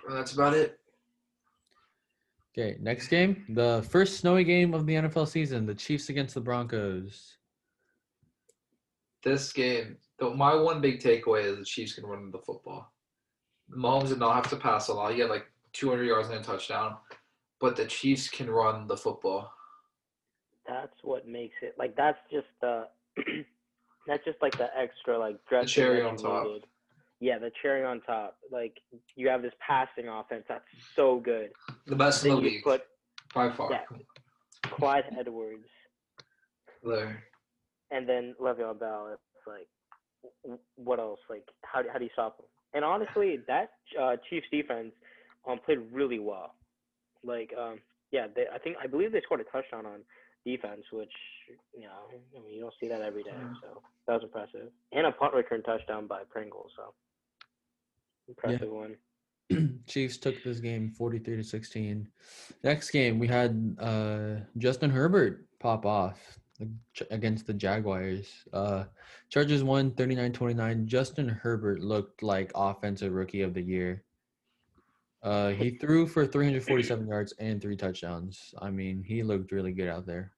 And 0.07 0.15
that's 0.15 0.33
about 0.33 0.53
it. 0.53 0.79
Okay, 2.57 2.77
next 2.79 3.09
game, 3.09 3.43
the 3.49 3.85
first 3.89 4.17
snowy 4.17 4.45
game 4.45 4.73
of 4.73 4.85
the 4.85 4.93
NFL 4.93 5.27
season, 5.27 5.65
the 5.65 5.75
Chiefs 5.75 6.07
against 6.07 6.35
the 6.35 6.39
Broncos. 6.39 7.35
This 9.23 9.51
game, 9.51 9.97
the, 10.19 10.29
my 10.29 10.55
one 10.55 10.79
big 10.79 11.01
takeaway 11.01 11.43
is 11.43 11.57
the 11.57 11.65
Chiefs 11.65 11.95
can 11.95 12.05
run 12.05 12.31
the 12.31 12.39
football. 12.39 12.93
Mahomes 13.69 14.07
did 14.07 14.19
not 14.19 14.35
have 14.35 14.49
to 14.51 14.55
pass 14.55 14.87
a 14.87 14.93
lot. 14.93 15.13
He 15.13 15.19
had 15.19 15.29
like 15.29 15.47
200 15.73 16.03
yards 16.03 16.29
and 16.29 16.39
a 16.39 16.43
touchdown, 16.43 16.95
but 17.59 17.75
the 17.75 17.85
Chiefs 17.87 18.29
can 18.29 18.49
run 18.49 18.87
the 18.87 18.95
football. 18.95 19.51
That's 20.65 20.95
what 21.03 21.27
makes 21.27 21.55
it 21.61 21.75
like. 21.77 21.97
That's 21.97 22.19
just 22.31 22.47
the. 22.61 22.87
that's 24.07 24.23
just 24.23 24.41
like 24.41 24.57
the 24.57 24.69
extra 24.77 25.19
like 25.19 25.43
dressing 25.49 25.67
cherry 25.67 26.01
on 26.03 26.15
top. 26.15 26.45
needed. 26.45 26.63
Yeah, 27.19 27.39
the 27.39 27.51
cherry 27.61 27.83
on 27.85 28.01
top. 28.01 28.37
Like 28.51 28.77
you 29.15 29.27
have 29.29 29.41
this 29.41 29.53
passing 29.65 30.07
offense 30.07 30.43
that's 30.47 30.65
so 30.95 31.19
good. 31.19 31.51
The 31.87 31.95
best 31.95 32.25
in 32.25 32.31
the 32.31 32.37
league 32.37 32.63
put 32.63 32.83
by 33.33 33.51
far. 33.51 33.71
yeah. 33.71 33.97
Clyde 34.63 35.05
Edwards 35.17 35.69
There. 36.83 37.23
and 37.91 38.07
then 38.09 38.35
Le'Veon 38.41 38.79
Bell. 38.79 39.09
It's 39.13 39.47
like, 39.47 40.57
what 40.75 40.99
else? 40.99 41.19
Like, 41.29 41.43
how 41.63 41.81
do, 41.81 41.89
how 41.91 41.99
do 41.99 42.03
you 42.05 42.09
stop 42.13 42.39
him? 42.39 42.45
And 42.73 42.83
honestly, 42.83 43.39
that 43.47 43.69
uh, 44.01 44.15
Chiefs 44.29 44.47
defense 44.51 44.91
um, 45.47 45.59
played 45.65 45.79
really 45.91 46.19
well. 46.19 46.55
Like, 47.23 47.51
um, 47.57 47.79
yeah, 48.11 48.27
they, 48.35 48.45
I 48.53 48.57
think 48.57 48.75
I 48.83 48.87
believe 48.87 49.11
they 49.11 49.21
scored 49.21 49.41
a 49.41 49.43
touchdown 49.45 49.85
on 49.85 49.99
defense, 50.45 50.83
which 50.91 51.11
you 51.73 51.83
know, 51.83 52.09
I 52.11 52.41
mean, 52.43 52.53
you 52.55 52.61
don't 52.61 52.73
see 52.81 52.87
that 52.87 53.01
every 53.01 53.23
day. 53.23 53.31
So 53.61 53.81
that 54.07 54.13
was 54.13 54.23
impressive, 54.23 54.69
and 54.91 55.05
a 55.07 55.11
punt 55.11 55.33
return 55.33 55.63
touchdown 55.63 56.07
by 56.07 56.21
Pringle. 56.29 56.67
So 56.75 56.93
impressive 58.27 58.69
one. 58.69 58.95
Chiefs 59.87 60.17
took 60.17 60.43
this 60.43 60.59
game 60.59 60.91
43 60.91 61.37
to 61.37 61.43
16. 61.43 62.07
Next 62.63 62.89
game, 62.89 63.19
we 63.19 63.27
had 63.27 63.75
uh, 63.79 64.35
Justin 64.57 64.89
Herbert 64.89 65.45
pop 65.59 65.85
off 65.85 66.39
against 67.11 67.45
the 67.45 67.53
Jaguars. 67.53 68.27
Uh, 68.53 68.85
Chargers 69.29 69.63
won 69.63 69.91
39 69.91 70.31
29. 70.33 70.87
Justin 70.87 71.29
Herbert 71.29 71.81
looked 71.81 72.23
like 72.23 72.51
offensive 72.55 73.13
rookie 73.13 73.41
of 73.41 73.53
the 73.53 73.61
year. 73.61 74.03
Uh, 75.21 75.49
he 75.49 75.71
threw 75.71 76.05
for 76.05 76.25
347 76.25 77.07
yards 77.07 77.33
and 77.39 77.59
three 77.59 77.75
touchdowns. 77.75 78.53
I 78.61 78.69
mean, 78.69 79.03
he 79.03 79.23
looked 79.23 79.51
really 79.51 79.71
good 79.71 79.89
out 79.89 80.05
there. 80.05 80.31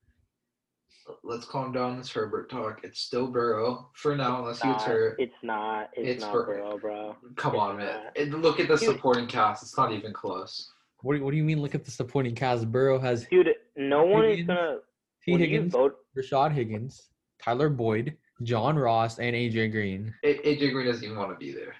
Let's 1.22 1.44
calm 1.46 1.72
down 1.72 1.96
this 1.98 2.10
Herbert 2.10 2.50
talk. 2.50 2.80
It's 2.82 3.00
still 3.00 3.26
Burrow 3.28 3.90
for 3.94 4.16
now, 4.16 4.38
unless 4.40 4.60
he 4.60 4.68
gets 4.68 4.80
Not- 4.80 4.88
hurt. 4.88 5.16
it's 5.20 5.34
not. 5.42 5.90
It's, 5.94 6.08
It's 6.08 6.20
not 6.22 6.32
for- 6.32 6.44
Burrow, 6.46 6.78
bro. 6.78 7.16
Come 7.36 7.54
it's 7.54 7.60
on, 7.60 7.76
man. 7.78 7.86
not. 8.04 8.16
And 8.18 8.42
look 8.42 8.60
at 8.60 8.68
the 8.68 8.76
Dude. 8.76 8.88
supporting 8.90 9.26
cast. 9.26 9.62
It's 9.62 9.76
not 9.76 9.92
even 9.92 10.12
close. 10.12 10.72
What 11.02 11.16
do, 11.16 11.24
what 11.24 11.30
do 11.30 11.36
you 11.36 11.44
mean? 11.44 11.60
Look 11.62 11.74
at 11.74 11.84
the 11.84 11.90
supporting 11.90 12.34
cast. 12.34 12.70
Burrow 12.70 12.98
has 12.98 13.26
Dude, 13.30 13.48
no 13.76 14.04
one 14.04 14.24
is 14.24 14.46
gonna. 14.46 14.78
T. 15.24 15.36
Higgins, 15.36 15.72
you 15.74 15.78
vote, 15.78 15.96
Rashad 16.16 16.52
Higgins, 16.52 17.10
Tyler 17.42 17.68
Boyd, 17.68 18.16
John 18.42 18.78
Ross, 18.78 19.18
and 19.18 19.34
AJ 19.36 19.70
Green. 19.72 20.14
A- 20.24 20.38
AJ 20.38 20.72
Green 20.72 20.86
doesn't 20.86 21.04
even 21.04 21.16
want 21.18 21.30
to 21.30 21.36
be 21.36 21.52
there. 21.52 21.74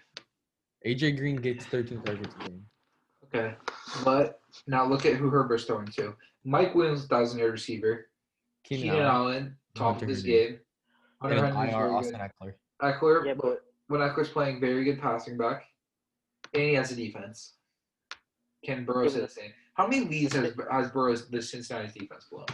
AJ 0.86 1.16
Green 1.16 1.36
gets 1.36 1.64
13 1.66 2.02
targets 2.02 2.34
a 2.40 2.44
game. 2.48 2.64
Okay. 3.24 3.54
But 4.04 4.40
now 4.66 4.84
look 4.86 5.06
at 5.06 5.14
who 5.16 5.30
Herbert's 5.30 5.64
throwing 5.64 5.86
to. 5.88 6.14
Mike 6.44 6.74
Williams, 6.74 7.06
thousand 7.06 7.38
yard 7.40 7.52
receiver. 7.52 8.07
Keenan, 8.68 8.90
Keenan 8.90 9.06
Allen, 9.06 9.34
Allen, 9.34 9.56
top 9.74 10.02
of 10.02 10.08
his 10.08 10.22
game. 10.22 10.58
Hunter 11.22 11.44
and 11.44 11.56
Henry's 11.56 11.72
IR 11.72 11.78
very 11.78 11.90
Austin 11.90 12.20
good. 12.20 12.30
Ekeler. 12.42 12.54
Ekeler, 12.82 13.26
yeah, 13.26 13.34
but 13.34 13.64
when 13.88 14.00
Ekeler's 14.00 14.28
playing 14.28 14.60
very 14.60 14.84
good 14.84 15.00
passing 15.00 15.38
back, 15.38 15.64
and 16.52 16.62
he 16.62 16.74
has 16.74 16.92
a 16.92 16.96
defense. 16.96 17.54
Can 18.64 18.84
Burrow 18.84 19.04
Yeah, 19.04 19.10
say 19.10 19.20
the 19.20 19.28
same? 19.28 19.50
How 19.74 19.86
many 19.86 20.04
leads 20.04 20.34
has, 20.34 20.52
has 20.70 20.90
Burrow's 20.90 21.28
the 21.28 21.40
Cincinnati 21.40 21.98
defense 21.98 22.26
blown? 22.30 22.44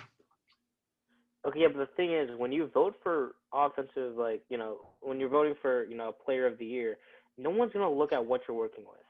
Okay, 1.47 1.61
yeah, 1.61 1.69
but 1.69 1.79
the 1.79 1.89
thing 1.97 2.13
is, 2.13 2.31
when 2.39 2.53
you 2.53 2.71
vote 2.73 2.95
for 3.03 3.35
offensive, 3.53 4.17
like 4.17 4.43
you 4.49 4.57
know, 4.57 4.79
when 5.01 5.19
you're 5.19 5.29
voting 5.29 5.55
for 5.61 5.85
you 5.85 5.97
know 5.97 6.13
player 6.13 6.47
of 6.47 6.59
the 6.59 6.65
year, 6.67 6.99
no 7.39 7.51
one's 7.51 7.73
gonna 7.73 7.91
look 7.91 8.13
at 8.13 8.25
what 8.25 8.43
you're 8.47 8.57
working 8.57 8.85
with. 8.85 9.01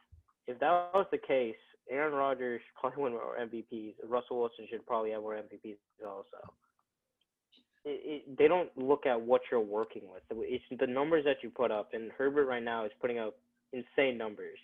If 0.46 0.58
that 0.60 0.90
was 0.94 1.06
the 1.10 1.18
case, 1.18 1.56
Aaron 1.90 2.14
Rodgers 2.14 2.60
should 2.60 2.80
probably 2.80 3.02
win 3.02 3.12
more 3.12 3.36
MVPs. 3.40 3.94
Russell 4.08 4.40
Wilson 4.40 4.66
should 4.70 4.86
probably 4.86 5.10
have 5.10 5.22
more 5.22 5.34
MVPs 5.34 5.76
also. 6.06 6.54
It, 7.84 8.24
it, 8.26 8.38
they 8.38 8.48
don't 8.48 8.70
look 8.76 9.06
at 9.06 9.20
what 9.20 9.42
you're 9.50 9.60
working 9.60 10.02
with. 10.10 10.22
It's 10.30 10.64
the 10.78 10.86
numbers 10.86 11.24
that 11.24 11.36
you 11.42 11.50
put 11.50 11.70
up, 11.70 11.90
and 11.92 12.10
Herbert 12.16 12.46
right 12.46 12.62
now 12.62 12.84
is 12.84 12.92
putting 13.00 13.18
up 13.18 13.36
insane 13.72 14.16
numbers. 14.16 14.58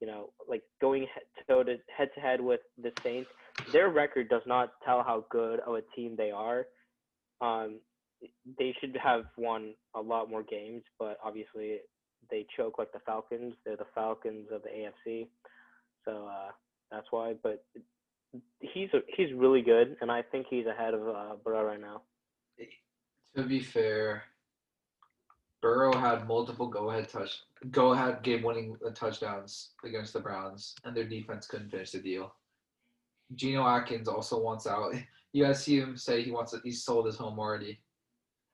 You 0.00 0.06
know, 0.06 0.30
like 0.48 0.62
going 0.80 1.06
to 1.48 1.78
head 1.96 2.10
to 2.14 2.20
head 2.20 2.40
with 2.40 2.60
the 2.82 2.92
Saints. 3.02 3.30
Their 3.72 3.88
record 3.88 4.28
does 4.28 4.42
not 4.46 4.72
tell 4.84 5.02
how 5.02 5.24
good 5.30 5.60
of 5.60 5.74
a 5.74 5.82
team 5.94 6.16
they 6.16 6.30
are 6.30 6.66
um, 7.40 7.80
they 8.58 8.74
should 8.80 8.96
have 9.02 9.24
won 9.36 9.74
a 9.94 10.00
lot 10.00 10.30
more 10.30 10.42
games, 10.42 10.82
but 10.98 11.18
obviously 11.22 11.78
they 12.30 12.46
choke 12.56 12.78
like 12.78 12.92
the 12.92 13.00
Falcons. 13.00 13.54
They're 13.64 13.76
the 13.76 13.86
Falcons 13.94 14.48
of 14.50 14.62
the 14.62 14.68
AFC, 14.68 15.28
so 16.04 16.26
uh, 16.26 16.50
that's 16.90 17.06
why. 17.10 17.34
But 17.42 17.64
he's 18.60 18.88
a, 18.94 19.00
he's 19.16 19.32
really 19.34 19.62
good, 19.62 19.96
and 20.00 20.10
I 20.10 20.22
think 20.22 20.46
he's 20.48 20.66
ahead 20.66 20.94
of 20.94 21.08
uh, 21.08 21.34
Burrow 21.44 21.64
right 21.64 21.80
now. 21.80 22.02
To 23.36 23.42
be 23.42 23.60
fair, 23.60 24.24
Burrow 25.60 25.94
had 25.96 26.26
multiple 26.26 26.68
go 26.68 26.90
ahead 26.90 27.08
touch 27.08 27.42
go 27.70 27.92
ahead 27.92 28.22
game 28.22 28.42
winning 28.42 28.76
touchdowns 28.94 29.70
against 29.84 30.12
the 30.14 30.20
Browns, 30.20 30.74
and 30.84 30.96
their 30.96 31.04
defense 31.04 31.46
couldn't 31.46 31.70
finish 31.70 31.90
the 31.90 31.98
deal. 31.98 32.34
Geno 33.34 33.66
Atkins 33.66 34.08
also 34.08 34.40
wants 34.42 34.66
out. 34.66 34.94
You 35.32 35.44
guys 35.44 35.62
see 35.62 35.78
him 35.78 35.98
say 35.98 36.22
he 36.22 36.30
wants 36.30 36.54
it. 36.54 36.62
He's 36.64 36.82
sold 36.82 37.04
his 37.04 37.16
home 37.16 37.38
already. 37.38 37.78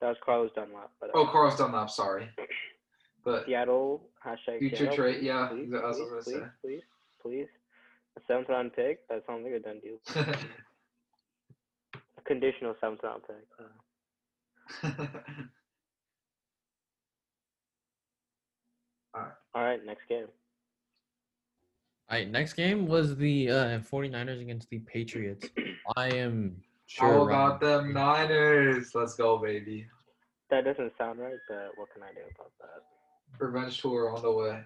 That 0.01 0.09
was 0.09 0.17
Carlos 0.25 0.51
Dunlap. 0.53 0.91
But, 0.99 1.11
uh, 1.11 1.13
Oh, 1.15 1.27
Carlos 1.27 1.55
Dunlap, 1.57 1.89
sorry. 1.89 2.29
But 3.23 3.45
Seattle 3.45 4.09
hashtag 4.25 4.59
Future 4.59 4.75
Seattle, 4.75 4.95
trade, 4.97 5.19
please, 5.19 5.25
yeah, 5.25 5.47
please, 5.47 5.69
that's 5.71 5.81
what 5.81 6.11
I 6.11 6.15
was 6.15 6.25
please, 6.25 6.33
gonna 6.33 6.51
please, 6.61 6.81
say. 6.81 6.85
please, 7.21 7.47
please. 7.47 7.47
A 8.17 8.21
seventh 8.27 8.49
round 8.49 8.73
pick. 8.75 9.07
That 9.07 9.23
sounds 9.25 9.45
like 9.45 9.53
a 9.53 9.59
done 9.59 9.79
deal. 9.79 9.97
A 12.17 12.21
conditional 12.25 12.75
seventh 12.81 12.99
round 13.01 13.21
pick. 13.25 13.45
Uh, 13.57 13.63
all 19.13 19.25
right, 19.55 19.85
next 19.85 20.07
game. 20.07 20.27
All 22.09 22.17
right, 22.17 22.29
next 22.29 22.53
game 22.53 22.87
was 22.87 23.15
the 23.15 23.49
uh, 23.49 23.79
49ers 23.79 24.41
against 24.41 24.69
the 24.69 24.79
Patriots. 24.79 25.47
I 25.97 26.09
am 26.09 26.57
sure. 26.85 27.07
How 27.07 27.25
Ryan- 27.25 27.29
about 27.29 27.61
them 27.61 27.93
Niners? 27.93 28.93
Let's 28.93 29.15
go, 29.15 29.37
baby. 29.37 29.87
That 30.49 30.65
doesn't 30.65 30.93
sound 30.97 31.19
right, 31.19 31.37
but 31.49 31.71
what 31.75 31.89
can 31.93 32.03
I 32.03 32.11
do 32.13 32.21
about 32.35 32.51
that? 32.61 33.43
Revenge 33.43 33.81
tour 33.81 34.15
on 34.15 34.21
the 34.21 34.31
way. 34.31 34.63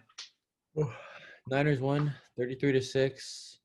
Niners 1.50 1.80
won 1.80 2.14
33 2.38 2.74
to 2.74 2.82
6. 2.82 3.60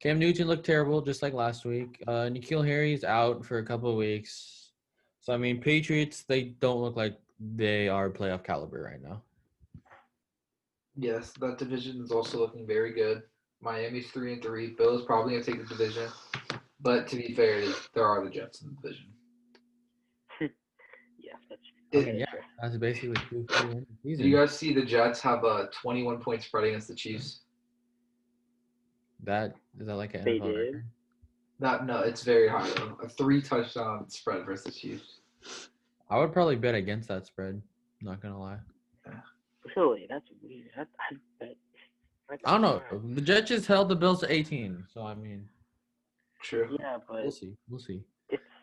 Cam 0.00 0.18
Newton 0.18 0.48
looked 0.48 0.66
terrible, 0.66 1.00
just 1.00 1.22
like 1.22 1.32
last 1.32 1.64
week. 1.64 2.02
Uh, 2.06 2.28
N'Keal 2.28 2.66
Harry's 2.66 3.04
out 3.04 3.44
for 3.44 3.58
a 3.58 3.64
couple 3.64 3.88
of 3.88 3.96
weeks. 3.96 4.61
So, 5.22 5.32
I 5.32 5.36
mean, 5.36 5.60
Patriots, 5.60 6.24
they 6.24 6.42
don't 6.60 6.80
look 6.82 6.96
like 6.96 7.16
they 7.38 7.88
are 7.88 8.10
playoff 8.10 8.42
caliber 8.42 8.82
right 8.82 9.00
now. 9.00 9.22
Yes, 10.96 11.32
that 11.40 11.58
division 11.58 12.02
is 12.02 12.10
also 12.10 12.38
looking 12.38 12.66
very 12.66 12.92
good. 12.92 13.22
Miami's 13.60 14.10
three 14.10 14.32
and 14.32 14.42
three. 14.42 14.74
Bills 14.76 15.04
probably 15.06 15.32
gonna 15.34 15.44
take 15.44 15.60
the 15.66 15.74
division, 15.74 16.08
but 16.80 17.06
to 17.06 17.16
be 17.16 17.32
fair, 17.34 17.62
there 17.94 18.04
are 18.04 18.24
the 18.24 18.30
Jets 18.30 18.62
in 18.62 18.68
the 18.70 18.74
division. 18.82 19.06
Yeah, 21.18 21.34
that's 21.48 21.62
Did, 21.92 22.08
okay, 22.08 22.18
yeah. 22.18 22.40
That's 22.60 22.76
basically 22.76 23.14
two 23.30 23.46
two 23.48 23.68
wins 23.68 23.86
the 24.02 24.08
did 24.10 24.18
season. 24.18 24.26
you 24.26 24.36
guys 24.36 24.58
see 24.58 24.74
the 24.74 24.84
Jets 24.84 25.20
have 25.20 25.44
a 25.44 25.68
21 25.80 26.18
point 26.20 26.42
spread 26.42 26.64
against 26.64 26.88
the 26.88 26.96
Chiefs? 26.96 27.42
That 29.22 29.54
is 29.78 29.86
that 29.86 29.94
like 29.94 30.14
an 30.14 30.24
They 30.24 30.40
NFL 30.40 30.42
did? 30.42 30.56
record? 30.56 30.84
Not, 31.62 31.86
no, 31.86 32.00
it's 32.00 32.24
very 32.24 32.48
high 32.48 32.68
though. 32.70 32.98
A 33.04 33.08
three 33.08 33.40
touchdown 33.40 34.10
spread 34.10 34.44
versus 34.44 34.64
the 34.64 34.72
Chiefs. 34.72 35.20
I 36.10 36.18
would 36.18 36.32
probably 36.32 36.56
bet 36.56 36.74
against 36.74 37.06
that 37.06 37.24
spread. 37.24 37.62
Not 38.02 38.20
gonna 38.20 38.40
lie. 38.40 38.58
Really, 39.76 40.06
that's 40.10 40.26
weird. 40.42 40.70
That, 40.76 40.88
I, 40.98 41.16
that, 41.40 42.40
I 42.44 42.50
don't 42.50 42.62
know. 42.62 42.82
The 43.14 43.20
Jets 43.20 43.48
just 43.48 43.68
held 43.68 43.88
the 43.88 43.94
Bills 43.94 44.20
to 44.20 44.32
18, 44.32 44.86
so 44.92 45.06
I 45.06 45.14
mean, 45.14 45.48
True. 46.42 46.76
Yeah, 46.80 46.96
but 47.08 47.22
we'll 47.22 47.30
see. 47.30 47.54
We'll 47.70 47.78
see. 47.78 48.02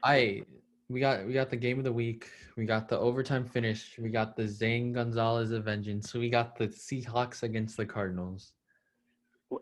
I 0.04 0.44
we 0.90 1.00
got 1.00 1.26
we 1.26 1.32
got 1.32 1.50
the 1.50 1.56
game 1.56 1.78
of 1.78 1.86
the 1.86 1.94
week. 1.94 2.28
We 2.58 2.66
got 2.66 2.90
the 2.90 3.00
overtime 3.00 3.46
finish. 3.46 3.98
We 3.98 4.10
got 4.10 4.36
the 4.36 4.46
Zane 4.46 4.92
Gonzalez 4.92 5.52
of 5.52 5.64
vengeance. 5.64 6.14
We 6.14 6.30
got 6.30 6.58
the 6.58 6.68
Seahawks 6.68 7.44
against 7.44 7.78
the 7.78 7.86
Cardinals. 7.86 8.52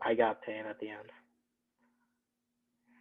I 0.02 0.16
got 0.16 0.42
pain 0.42 0.66
at 0.68 0.80
the 0.80 0.90
end. 0.90 1.12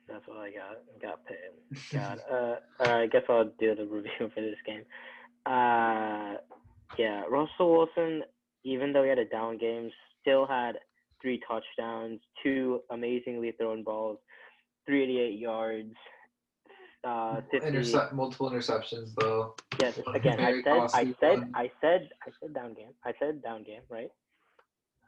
That's 0.09 0.27
what 0.27 0.39
I 0.39 0.51
got. 0.51 1.03
Got 1.03 1.21
pain. 1.27 1.81
God. 1.93 2.21
uh, 2.31 2.57
I 2.81 3.07
guess 3.07 3.23
I'll 3.29 3.51
do 3.59 3.75
the 3.75 3.85
review 3.87 4.11
for 4.35 4.41
this 4.41 4.57
game. 4.65 4.83
Uh, 5.45 6.39
yeah, 6.99 7.23
Russell 7.29 7.73
Wilson, 7.73 8.23
even 8.65 8.93
though 8.93 9.03
he 9.03 9.09
had 9.09 9.19
a 9.19 9.25
down 9.25 9.59
game, 9.59 9.91
still 10.21 10.47
had 10.47 10.79
three 11.21 11.41
touchdowns, 11.49 12.21
two 12.43 12.81
amazingly 12.91 13.53
thrown 13.59 13.83
balls, 13.83 14.19
388 14.87 15.39
yards. 15.39 15.95
Uh, 17.05 17.41
Intercept 17.53 18.13
multiple 18.13 18.51
interceptions 18.51 19.15
though. 19.15 19.55
Yes, 19.81 19.99
again, 20.15 20.41
I 20.41 20.61
said, 20.63 20.91
I 20.93 21.15
said, 21.21 21.39
one. 21.39 21.53
I 21.55 21.71
said, 21.81 22.09
I 22.27 22.31
said 22.41 22.55
down 22.55 22.75
game. 22.75 22.93
I 23.05 23.13
said 23.21 23.43
down 23.43 23.63
game, 23.63 23.83
right? 23.89 24.11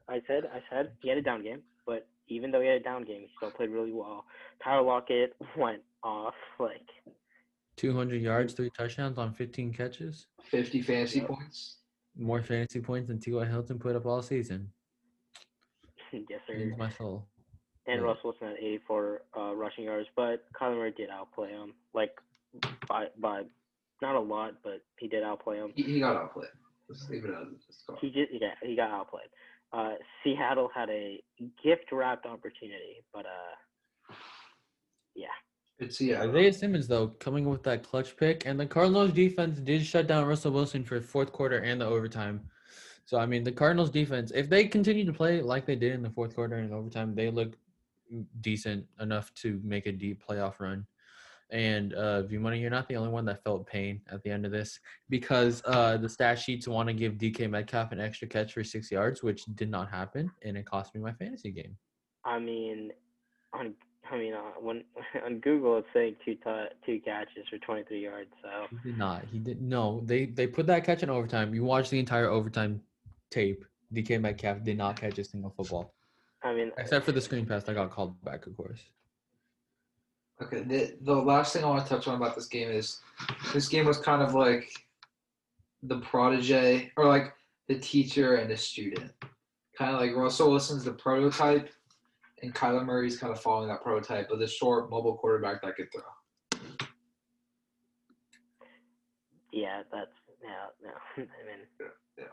I 0.08 0.22
said, 0.26 0.44
I 0.54 0.60
said 0.70 0.92
he 1.02 1.08
had 1.08 1.18
a 1.18 1.22
down 1.22 1.42
game, 1.42 1.60
but 1.86 2.06
even 2.28 2.50
though 2.50 2.61
he 2.61 2.66
had 2.68 2.76
a 2.80 2.85
down 2.85 3.04
game, 3.04 3.23
he 3.23 3.28
still 3.37 3.50
played 3.50 3.70
really 3.70 3.92
well. 3.92 4.25
Tyler 4.62 4.82
Lockett 4.82 5.35
went 5.56 5.82
off, 6.02 6.35
like 6.58 6.87
200 7.76 8.20
yards, 8.20 8.54
three 8.54 8.70
touchdowns 8.76 9.18
on 9.18 9.32
15 9.35 9.73
catches. 9.73 10.26
50 10.44 10.82
fantasy 10.82 11.20
Yep. 11.20 11.28
points. 11.28 11.78
More 12.16 12.42
fantasy 12.42 12.80
points 12.80 13.08
than 13.08 13.20
T.Y. 13.20 13.44
Hilton 13.47 13.78
put 13.78 13.94
up 13.94 14.04
all 14.06 14.23
season. 14.23 14.70
yes 16.12 16.40
sir. 16.47 16.54
Pains 16.54 16.75
my 16.76 16.90
soul. 16.90 17.26
And 17.87 18.00
yeah. 18.00 18.06
Russell 18.06 18.30
Wilson 18.30 18.49
had 18.49 18.56
84 18.58 19.23
uh, 19.37 19.54
rushing 19.54 19.85
yards, 19.85 20.08
but 20.16 20.44
Kyler 20.61 20.76
Murray 20.76 20.94
did 20.97 21.08
outplay 21.11 21.50
him, 21.50 21.73
like 21.94 22.11
by 22.88 23.06
by 23.18 23.42
not 24.02 24.14
a 24.14 24.20
lot, 24.20 24.54
but 24.62 24.82
he 24.99 25.08
did 25.08 25.23
outplay 25.23 25.56
him. 25.56 25.73
He, 25.75 25.82
he 25.85 26.00
got 26.00 26.16
outplayed. 26.16 26.50
Let's 26.88 27.08
leave 27.08 27.25
it 27.25 27.30
as 27.30 27.47
it's 27.68 27.82
called. 27.87 27.99
He 28.00 28.11
did, 28.11 28.28
yeah, 28.32 28.54
he 28.62 28.76
got 28.76 28.90
outplayed. 28.90 29.28
Uh, 29.72 29.94
Seattle 30.22 30.70
had 30.75 30.88
a 30.88 31.22
gift 31.62 31.92
wrapped 31.92 32.26
opportunity, 32.26 33.02
but 33.12 33.26
uh, 33.26 34.14
yeah, 35.14 35.26
It's 35.78 36.00
yeah. 36.00 36.22
Isaiah 36.22 36.52
Simmons 36.52 36.88
though 36.88 37.08
coming 37.08 37.44
with 37.48 37.62
that 37.64 37.82
clutch 37.82 38.16
pick, 38.16 38.46
and 38.46 38.58
the 38.58 38.66
Cardinals 38.66 39.12
defense 39.12 39.58
did 39.58 39.84
shut 39.84 40.06
down 40.06 40.26
Russell 40.26 40.52
Wilson 40.52 40.84
for 40.84 41.00
fourth 41.00 41.32
quarter 41.32 41.58
and 41.58 41.80
the 41.80 41.87
overtime. 41.87 42.48
So 43.04 43.18
I 43.18 43.26
mean, 43.26 43.44
the 43.44 43.52
Cardinals 43.52 43.90
defense, 43.90 44.32
if 44.34 44.48
they 44.48 44.66
continue 44.66 45.04
to 45.04 45.12
play 45.12 45.42
like 45.42 45.66
they 45.66 45.76
did 45.76 45.92
in 45.92 46.02
the 46.02 46.10
fourth 46.10 46.34
quarter 46.34 46.56
and 46.56 46.72
overtime, 46.72 47.14
they 47.14 47.30
look 47.30 47.56
decent 48.40 48.87
enough 49.00 49.32
to 49.34 49.60
make 49.62 49.87
a 49.87 49.92
deep 49.92 50.22
playoff 50.26 50.60
run. 50.60 50.87
And 51.50 51.94
uh, 51.94 52.22
V 52.22 52.38
Money, 52.38 52.60
you're 52.60 52.70
not 52.70 52.88
the 52.88 52.96
only 52.96 53.10
one 53.10 53.24
that 53.24 53.42
felt 53.42 53.66
pain 53.66 54.00
at 54.12 54.22
the 54.22 54.30
end 54.30 54.44
of 54.44 54.52
this 54.52 54.78
because 55.08 55.62
uh, 55.64 55.96
the 55.96 56.08
stat 56.08 56.38
sheets 56.38 56.68
want 56.68 56.88
to 56.88 56.92
give 56.92 57.14
DK 57.14 57.48
Metcalf 57.48 57.92
an 57.92 58.00
extra 58.00 58.28
catch 58.28 58.52
for 58.52 58.62
six 58.62 58.90
yards, 58.90 59.22
which 59.22 59.44
did 59.54 59.70
not 59.70 59.90
happen, 59.90 60.30
and 60.42 60.56
it 60.58 60.66
cost 60.66 60.94
me 60.94 61.00
my 61.00 61.12
fantasy 61.12 61.50
game. 61.50 61.76
I 62.24 62.38
mean, 62.38 62.92
on 63.54 63.74
I 64.10 64.16
mean, 64.16 64.34
uh, 64.34 64.60
when 64.60 64.84
on 65.24 65.40
Google 65.40 65.78
it's 65.78 65.88
saying 65.94 66.16
two 66.24 66.34
t- 66.34 66.66
two 66.84 67.00
catches 67.00 67.48
for 67.48 67.58
23 67.58 68.02
yards. 68.02 68.30
So 68.42 68.66
He 68.70 68.90
did 68.90 68.98
not. 68.98 69.24
He 69.30 69.38
did 69.38 69.62
no. 69.62 70.02
They 70.04 70.26
they 70.26 70.46
put 70.46 70.66
that 70.66 70.84
catch 70.84 71.02
in 71.02 71.10
overtime. 71.10 71.54
You 71.54 71.64
watch 71.64 71.90
the 71.90 71.98
entire 71.98 72.28
overtime 72.28 72.82
tape. 73.30 73.64
DK 73.94 74.20
Metcalf 74.20 74.62
did 74.62 74.76
not 74.76 75.00
catch 75.00 75.18
a 75.18 75.24
single 75.24 75.50
football 75.50 75.94
I 76.42 76.54
mean, 76.54 76.72
except 76.78 77.04
for 77.06 77.12
the 77.12 77.20
screen 77.20 77.46
pass 77.46 77.64
that 77.64 77.74
got 77.74 77.90
called 77.90 78.22
back, 78.22 78.46
of 78.46 78.56
course. 78.56 78.80
Okay, 80.40 80.62
the, 80.62 80.97
the 81.02 81.14
last 81.14 81.52
thing 81.52 81.64
I 81.64 81.68
want 81.68 81.85
to 81.85 81.88
touch 81.88 82.07
on 82.07 82.14
about 82.14 82.37
this 82.37 82.47
game 82.47 82.71
is 82.71 83.00
this 83.52 83.68
game 83.68 83.87
was 83.87 83.99
kind 83.99 84.23
of 84.23 84.35
like 84.35 84.71
the 85.83 85.99
protege 85.99 86.92
or 86.97 87.07
like 87.07 87.35
the 87.66 87.78
teacher 87.78 88.37
and 88.37 88.50
the 88.50 88.57
student. 88.57 89.12
Kind 89.76 89.95
of 89.95 90.00
like 90.00 90.14
Russell 90.14 90.50
Wilson's 90.50 90.85
the 90.85 90.92
prototype, 90.92 91.71
and 92.42 92.54
Kyler 92.54 92.85
Murray's 92.85 93.18
kind 93.18 93.33
of 93.33 93.40
following 93.40 93.68
that 93.68 93.83
prototype 93.83 94.30
of 94.30 94.38
the 94.38 94.47
short 94.47 94.90
mobile 94.90 95.16
quarterback 95.16 95.62
that 95.62 95.76
could 95.76 95.88
throw. 95.92 96.02
yeah, 99.52 99.83
that's 99.92 100.11
yeah, 100.42 100.66
no. 100.83 100.90
I 101.16 101.21
mean, 101.21 101.66
Yeah. 102.16 102.25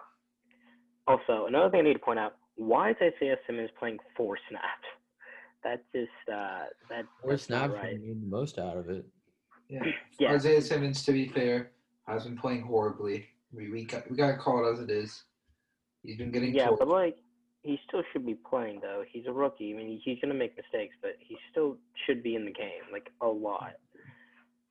Also, 1.07 1.47
another 1.47 1.69
thing 1.69 1.81
I 1.81 1.83
need 1.83 1.93
to 1.93 1.99
point 1.99 2.19
out: 2.19 2.35
why 2.55 2.91
is 2.91 2.95
Isaiah 3.01 3.37
Simmons 3.47 3.69
playing 3.77 3.99
four 4.15 4.37
snaps? 4.49 4.63
That 5.65 5.83
just 5.91 6.11
uh, 6.31 6.65
that 6.91 7.05
Four 7.21 7.31
that's 7.31 7.49
not 7.49 7.71
snaps 7.71 7.73
right. 7.73 7.93
and 7.95 8.03
made 8.05 8.21
the 8.21 8.27
most 8.27 8.59
out 8.59 8.77
of 8.77 8.87
it. 8.89 9.05
Yeah. 9.67 9.81
Yeah, 10.17 10.31
Isaiah 10.31 10.61
Simmons, 10.61 11.03
to 11.03 11.11
be 11.11 11.27
fair, 11.27 11.71
has 12.07 12.23
been 12.23 12.37
playing 12.37 12.61
horribly. 12.61 13.25
We 13.51 13.69
we 13.69 13.83
got, 13.83 14.09
we 14.09 14.15
got 14.15 14.31
to 14.31 14.37
call 14.37 14.65
it 14.65 14.71
as 14.71 14.79
it 14.79 14.89
is. 14.89 15.23
He's 16.03 16.17
been 16.17 16.31
getting 16.31 16.53
yeah, 16.53 16.67
torched. 16.67 16.79
but 16.79 16.87
like 16.87 17.17
he 17.63 17.79
still 17.87 18.03
should 18.13 18.25
be 18.25 18.35
playing 18.35 18.79
though. 18.81 19.03
He's 19.11 19.25
a 19.25 19.33
rookie. 19.33 19.73
I 19.73 19.77
mean, 19.77 19.99
he's 20.05 20.19
gonna 20.21 20.35
make 20.35 20.55
mistakes, 20.55 20.95
but 21.01 21.13
he 21.19 21.35
still 21.51 21.77
should 22.05 22.21
be 22.21 22.35
in 22.35 22.45
the 22.45 22.53
game 22.53 22.83
like 22.93 23.09
a 23.21 23.27
lot. 23.27 23.73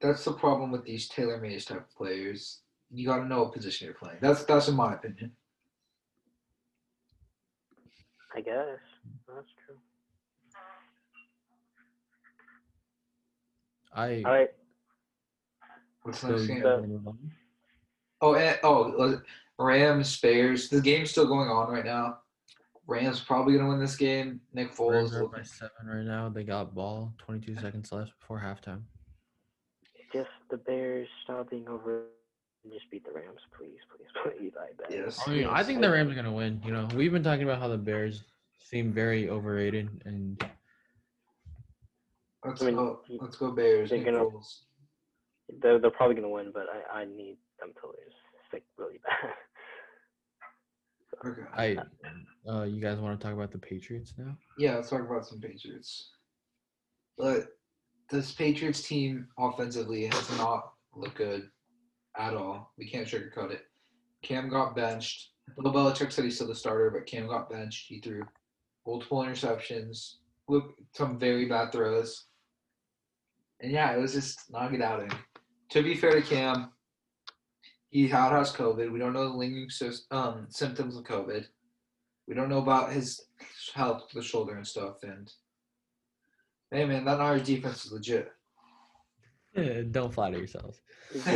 That's 0.00 0.24
the 0.24 0.32
problem 0.32 0.70
with 0.70 0.84
these 0.84 1.08
tailor 1.08 1.38
made 1.38 1.60
type 1.66 1.78
of 1.78 1.90
players. 1.90 2.60
You 2.90 3.06
got 3.06 3.18
to 3.18 3.26
know 3.26 3.42
what 3.42 3.52
position 3.52 3.86
you're 3.86 3.94
playing. 3.94 4.18
That's 4.22 4.44
that's 4.44 4.68
in 4.68 4.76
my 4.76 4.94
opinion. 4.94 5.32
I 8.34 8.40
guess 8.40 8.78
that's 9.26 9.48
true. 9.66 9.76
I 13.94 14.22
All 14.24 14.32
right, 14.32 14.48
What's 16.02 16.18
so 16.20 16.28
next 16.28 16.46
game? 16.46 16.60
guys 16.62 16.80
wanna 16.80 16.86
move 16.88 17.08
on? 17.08 17.18
Oh, 18.20 18.34
and, 18.34 18.58
oh, 18.62 18.92
uh, 18.92 19.16
Rams, 19.58 20.18
Bears. 20.20 20.68
The 20.68 20.80
game's 20.80 21.10
still 21.10 21.26
going 21.26 21.48
on 21.48 21.70
right 21.70 21.84
now. 21.84 22.18
Rams 22.86 23.20
probably 23.20 23.56
gonna 23.56 23.68
win 23.68 23.80
this 23.80 23.96
game. 23.96 24.40
Nick 24.52 24.78
Rams 24.78 25.10
Foles. 25.10 25.14
are 25.14 25.24
up 25.24 25.32
by 25.32 25.42
seven 25.42 25.86
right 25.86 26.04
now. 26.04 26.28
They 26.28 26.44
got 26.44 26.74
ball. 26.74 27.12
Twenty-two 27.18 27.54
seconds 27.60 27.92
left 27.92 28.12
before 28.20 28.38
halftime. 28.40 28.82
just 30.12 30.28
the 30.50 30.56
Bears 30.58 31.08
stop 31.24 31.50
being 31.50 31.66
over 31.68 32.04
and 32.62 32.72
just 32.72 32.90
beat 32.90 33.04
the 33.04 33.12
Rams, 33.12 33.40
please, 33.56 33.78
please, 33.94 34.08
please. 34.38 34.52
I 34.58 34.72
beg. 34.82 34.98
Yes. 34.98 35.20
I 35.26 35.30
mean, 35.30 35.46
I 35.46 35.62
think 35.62 35.80
the 35.80 35.90
Rams 35.90 36.12
are 36.12 36.14
gonna 36.14 36.32
win. 36.32 36.60
You 36.64 36.72
know, 36.72 36.88
we've 36.94 37.12
been 37.12 37.22
talking 37.24 37.44
about 37.44 37.58
how 37.58 37.68
the 37.68 37.78
Bears 37.78 38.22
seem 38.58 38.92
very 38.92 39.28
overrated, 39.30 40.02
and 40.04 40.42
Let's 42.44 42.62
I 42.62 42.66
mean, 42.66 42.74
go. 42.76 43.00
Let's 43.20 43.37
go 43.37 43.50
Bears. 43.52 43.90
they're 43.90 44.04
gonna- 44.04 44.28
They're 45.61 45.78
they're 45.78 45.90
probably 45.90 46.14
gonna 46.16 46.28
win, 46.28 46.50
but 46.52 46.66
I 46.68 47.00
I 47.00 47.04
need 47.04 47.38
them 47.61 47.72
to 47.80 47.87
lose. 47.87 48.14
It's 48.44 48.52
like 48.52 48.64
really 48.76 48.98
bad. 49.04 49.33
Okay. 51.24 51.42
I, 51.57 52.50
uh, 52.50 52.64
you 52.64 52.80
guys 52.83 52.98
want 52.98 53.18
to 53.18 53.24
talk 53.24 53.33
about 53.35 53.50
the 53.52 53.59
Patriots 53.59 54.12
now? 54.18 54.37
Yeah, 54.59 54.74
let's 54.74 54.90
talk 54.90 55.00
about 55.00 55.24
some 55.26 55.40
Patriots. 55.40 56.11
But 57.16 57.46
this 58.11 58.33
Patriots 58.33 58.83
team 58.83 59.28
offensively 59.38 60.07
has 60.07 60.37
not 60.38 60.72
looked 60.94 61.16
good 61.16 61.48
at 62.18 62.35
all. 62.35 62.72
We 62.76 62.90
can't 62.90 63.07
sugarcoat 63.07 63.52
it. 63.52 63.62
Cam 64.22 64.48
got 64.50 64.74
benched. 64.76 65.30
Bill 65.62 65.72
Belichick 65.72 66.11
said 66.12 66.24
he's 66.24 66.35
still 66.35 66.48
the 66.48 66.54
starter, 66.54 66.90
but 66.90 67.07
Cam 67.07 67.26
got 67.28 67.48
benched. 67.48 67.87
He 67.88 68.00
threw 68.00 68.22
multiple 68.87 69.18
interceptions, 69.22 70.16
look 70.48 70.74
some 70.92 71.18
very 71.18 71.46
bad 71.46 71.72
throws. 71.72 72.26
And 73.61 73.73
yeah, 73.73 73.95
it 73.95 74.01
was 74.01 74.12
just 74.12 74.51
not 74.51 74.69
a 74.69 74.71
good 74.71 74.83
outing. 74.83 75.11
To 75.71 75.83
be 75.83 75.95
fair 75.95 76.12
to 76.12 76.23
Cam, 76.23 76.71
he 77.90 78.09
had 78.09 78.33
has 78.33 78.53
COVID. 78.53 78.90
We 78.90 78.99
don't 78.99 79.12
know 79.12 79.29
the 79.29 79.37
lingering 79.37 79.69
um, 80.11 80.47
symptoms 80.51 80.97
of 80.97 81.05
COVID. 81.05 81.47
We 82.27 82.35
don't 82.35 82.49
know 82.49 82.59
about 82.59 82.93
his 82.93 83.21
health 83.75 84.05
the 84.12 84.23
shoulder 84.23 84.57
and 84.57 84.67
stuff. 84.67 84.97
And 85.03 85.33
hey, 86.71 86.85
man, 86.85 87.05
that 87.05 87.21
Irish 87.21 87.43
defense 87.45 87.85
is 87.85 87.93
legit. 87.93 88.33
Don't 89.93 90.12
flatter 90.12 90.38
yourselves. 90.38 90.81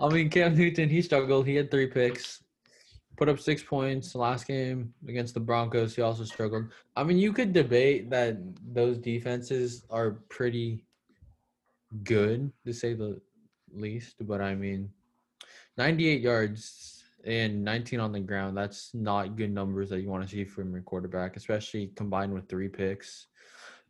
I 0.00 0.08
mean, 0.08 0.30
Cam 0.30 0.54
Newton, 0.54 0.88
he 0.88 1.02
struggled. 1.02 1.46
He 1.46 1.56
had 1.56 1.70
three 1.70 1.88
picks, 1.88 2.42
put 3.20 3.28
up 3.28 3.38
six 3.38 3.62
points 3.62 4.14
last 4.14 4.46
game 4.46 4.94
against 5.06 5.34
the 5.34 5.40
Broncos. 5.40 5.94
He 5.94 6.00
also 6.00 6.24
struggled. 6.24 6.64
I 6.96 7.04
mean, 7.04 7.18
you 7.18 7.34
could 7.34 7.52
debate 7.52 8.08
that 8.08 8.38
those 8.72 8.96
defenses 8.96 9.84
are 9.90 10.12
pretty 10.30 10.86
good, 12.02 12.50
to 12.64 12.72
say 12.72 12.94
the 12.94 13.20
least. 13.74 14.14
But 14.26 14.40
I 14.40 14.54
mean, 14.54 14.88
98 15.76 16.22
yards 16.22 17.04
and 17.26 17.62
19 17.62 18.00
on 18.00 18.12
the 18.12 18.20
ground, 18.20 18.56
that's 18.56 18.94
not 18.94 19.36
good 19.36 19.52
numbers 19.52 19.90
that 19.90 20.00
you 20.00 20.08
want 20.08 20.22
to 20.22 20.28
see 20.28 20.46
from 20.46 20.72
your 20.72 20.80
quarterback, 20.80 21.36
especially 21.36 21.88
combined 21.96 22.32
with 22.32 22.48
three 22.48 22.68
picks. 22.68 23.26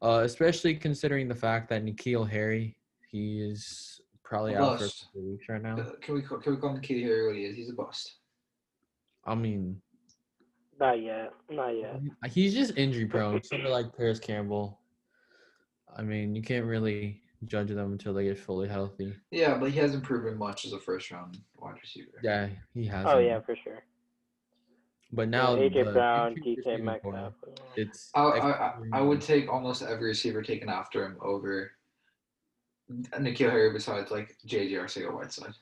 Uh, 0.02 0.22
especially 0.24 0.74
considering 0.74 1.28
the 1.28 1.34
fact 1.36 1.68
that 1.68 1.84
N'Keal 1.84 2.28
Harry, 2.28 2.76
he 3.06 3.40
is 3.42 4.00
probably 4.24 4.56
out 4.56 4.80
for 4.80 4.86
a 4.86 5.22
weeks 5.22 5.44
right 5.48 5.62
now. 5.62 5.78
Uh, 5.78 5.92
can 6.00 6.14
we 6.14 6.22
call, 6.22 6.38
can 6.38 6.56
we 6.56 6.60
call 6.60 6.70
N'Keal 6.70 7.04
Harry 7.04 7.26
what 7.28 7.36
he 7.36 7.44
is? 7.44 7.54
He's 7.54 7.70
a 7.70 7.74
bust. 7.74 8.16
I 9.24 9.34
mean, 9.34 9.80
not 10.78 11.02
yet, 11.02 11.32
not 11.50 11.70
yet. 11.70 12.00
he's 12.30 12.54
just 12.54 12.76
injury 12.76 13.06
prone, 13.06 13.42
sort 13.42 13.62
of 13.62 13.70
like 13.70 13.94
Parris 13.96 14.18
Campbell. 14.18 14.80
I 15.94 16.02
mean, 16.02 16.34
you 16.34 16.42
can't 16.42 16.64
really 16.64 17.20
judge 17.44 17.68
them 17.68 17.92
until 17.92 18.14
they 18.14 18.24
get 18.24 18.38
fully 18.38 18.68
healthy. 18.68 19.14
Yeah, 19.30 19.56
but 19.58 19.70
he 19.70 19.78
hasn't 19.78 20.04
proven 20.04 20.38
much 20.38 20.64
as 20.64 20.72
a 20.72 20.80
first 20.80 21.10
round 21.10 21.38
wide 21.58 21.74
receiver. 21.80 22.20
Yeah, 22.22 22.48
he 22.74 22.86
has. 22.86 23.06
Oh 23.08 23.18
yeah, 23.18 23.40
for 23.40 23.56
sure. 23.56 23.82
But 25.12 25.28
now 25.28 25.56
Yeah, 25.56 25.68
AJ 25.68 25.84
the 25.84 25.92
Brown, 25.92 26.34
DK 26.36 26.82
Metcalf. 26.82 27.34
It's 27.76 28.10
I, 28.14 28.20
I, 28.20 28.74
I, 28.92 29.00
would 29.00 29.20
take 29.20 29.52
almost 29.52 29.82
every 29.82 30.08
receiver 30.08 30.40
taken 30.40 30.68
after 30.68 31.04
him 31.04 31.16
over 31.20 31.72
N'Keal 32.90 33.50
Harry 33.50 33.72
besides 33.72 34.12
like 34.12 34.36
JJ 34.46 34.72
Arcega 34.72 35.12
Whiteside. 35.12 35.54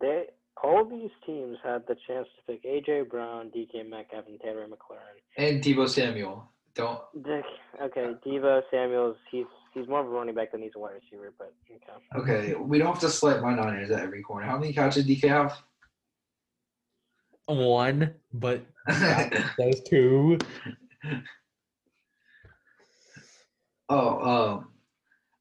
They 0.00 0.26
all 0.62 0.84
these 0.84 1.10
teams 1.24 1.58
had 1.62 1.82
the 1.86 1.96
chance 2.06 2.26
to 2.36 2.52
pick 2.52 2.64
AJ 2.64 3.10
Brown, 3.10 3.50
DK 3.54 3.88
Metcalf, 3.88 4.24
and 4.26 4.40
Taylor 4.40 4.66
McLaurin. 4.66 5.20
And 5.36 5.62
Deebo 5.62 5.88
Samuel. 5.88 6.48
Don't 6.74 7.00
Dick, 7.24 7.44
okay, 7.82 8.12
Deebo 8.26 8.60
Samuel's 8.70 9.16
he's 9.30 9.46
he's 9.72 9.88
more 9.88 10.00
of 10.00 10.06
a 10.06 10.10
running 10.10 10.34
back 10.34 10.52
than 10.52 10.60
he's 10.60 10.72
a 10.76 10.78
wide 10.78 10.92
receiver, 10.94 11.32
but 11.38 11.54
okay. 12.14 12.44
okay. 12.44 12.54
We 12.54 12.78
don't 12.78 12.88
have 12.88 13.00
to 13.00 13.08
slight 13.08 13.40
my 13.40 13.54
Niners 13.54 13.90
at 13.90 14.00
every 14.00 14.22
corner. 14.22 14.46
How 14.46 14.58
many 14.58 14.74
catches 14.74 15.06
did 15.06 15.18
DK 15.18 15.28
have? 15.28 15.56
one, 17.46 18.12
but 18.32 18.62
those 19.58 19.80
two. 19.82 20.38
oh, 23.88 24.54
um, 24.58 24.68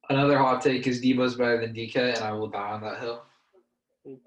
another 0.10 0.38
hot 0.38 0.62
take 0.62 0.88
is 0.88 1.01
Deebo's 1.01 1.36
better 1.36 1.60
than 1.60 1.73
DK, 1.73 2.15
and 2.15 2.23
I 2.23 2.32
will 2.32 2.47
die 2.47 2.71
on 2.71 2.82
that 2.82 2.99
hill. 2.99 3.23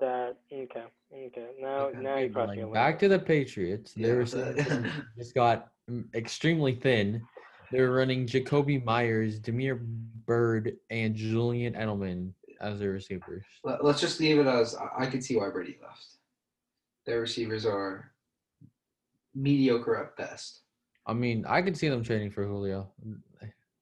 That 0.01 0.37
okay, 0.53 0.83
okay. 1.14 1.47
Now 1.61 1.87
Okay. 1.87 1.99
now 2.01 2.17
you're 2.17 2.27
Hey, 2.27 2.29
crossing 2.31 2.62
a 2.62 2.64
like, 2.67 2.75
back 2.75 2.99
to 2.99 3.09
the 3.09 3.19
Patriots. 3.19 3.95
They 3.95 4.09
Yeah, 4.09 4.14
were 4.14 4.25
but- 4.25 4.93
just 5.19 5.35
got 5.35 5.69
mm, 5.88 6.05
extremely 6.14 6.75
thin. 6.75 7.25
They're 7.71 7.93
running 7.93 8.27
Jakobi 8.27 8.83
Meyers, 8.85 9.38
Damiere 9.38 9.79
Byrd, 10.27 10.77
and 10.91 11.14
Julian 11.14 11.75
Edelman 11.75 12.33
as 12.61 12.81
their 12.81 12.91
receivers. 12.91 13.45
Let, 13.62 13.81
us 13.83 14.01
just 14.01 14.19
leave 14.19 14.38
it 14.41 14.47
as 14.49 14.75
I, 14.75 15.05
I 15.05 15.07
can 15.07 15.23
see 15.23 15.37
why 15.37 15.49
Brady 15.51 15.79
left. 15.81 16.05
Their 17.07 17.21
receivers 17.21 17.64
are 17.64 18.11
mediocre 19.35 19.97
at 19.97 20.17
best. 20.17 20.62
I 21.07 21.12
mean, 21.12 21.45
I 21.47 21.62
could 21.62 21.77
see 21.77 21.88
them 21.88 22.03
trading 22.03 22.31
for 22.31 22.45
Julio, 22.45 22.91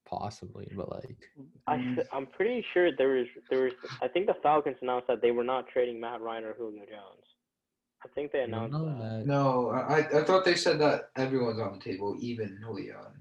possibly, 0.07 0.69
but 0.75 0.91
like, 0.91 1.19
I 1.67 1.77
Mm. 1.77 1.95
th- 1.97 2.07
I'm 2.13 2.27
pretty 2.27 2.65
sure 2.73 2.91
there 2.97 3.09
was 3.09 3.27
there 3.51 3.61
was 3.65 3.73
I 4.01 4.09
think 4.09 4.27
the 4.27 4.35
Falcons 4.43 4.77
announced 4.81 5.09
that 5.09 5.21
they 5.21 5.33
were 5.33 5.45
not 5.45 5.69
trading 5.69 6.01
Matt 6.01 6.21
Ryan 6.21 6.45
or 6.45 6.55
Julio 6.55 6.85
Jones. 6.87 7.27
I 8.05 8.09
think 8.15 8.33
they 8.33 8.43
I 8.43 8.47
don't 8.47 8.71
announced 8.71 8.99
that. 9.01 9.19
that. 9.19 9.27
No, 9.27 9.71
I 9.71 9.99
I 10.21 10.25
thought 10.25 10.45
they 10.45 10.55
said 10.55 10.79
that 10.81 11.11
everyone's 11.17 11.61
on 11.61 11.73
the 11.79 11.85
table, 11.85 12.17
even 12.21 12.57
Julio. 12.63 13.13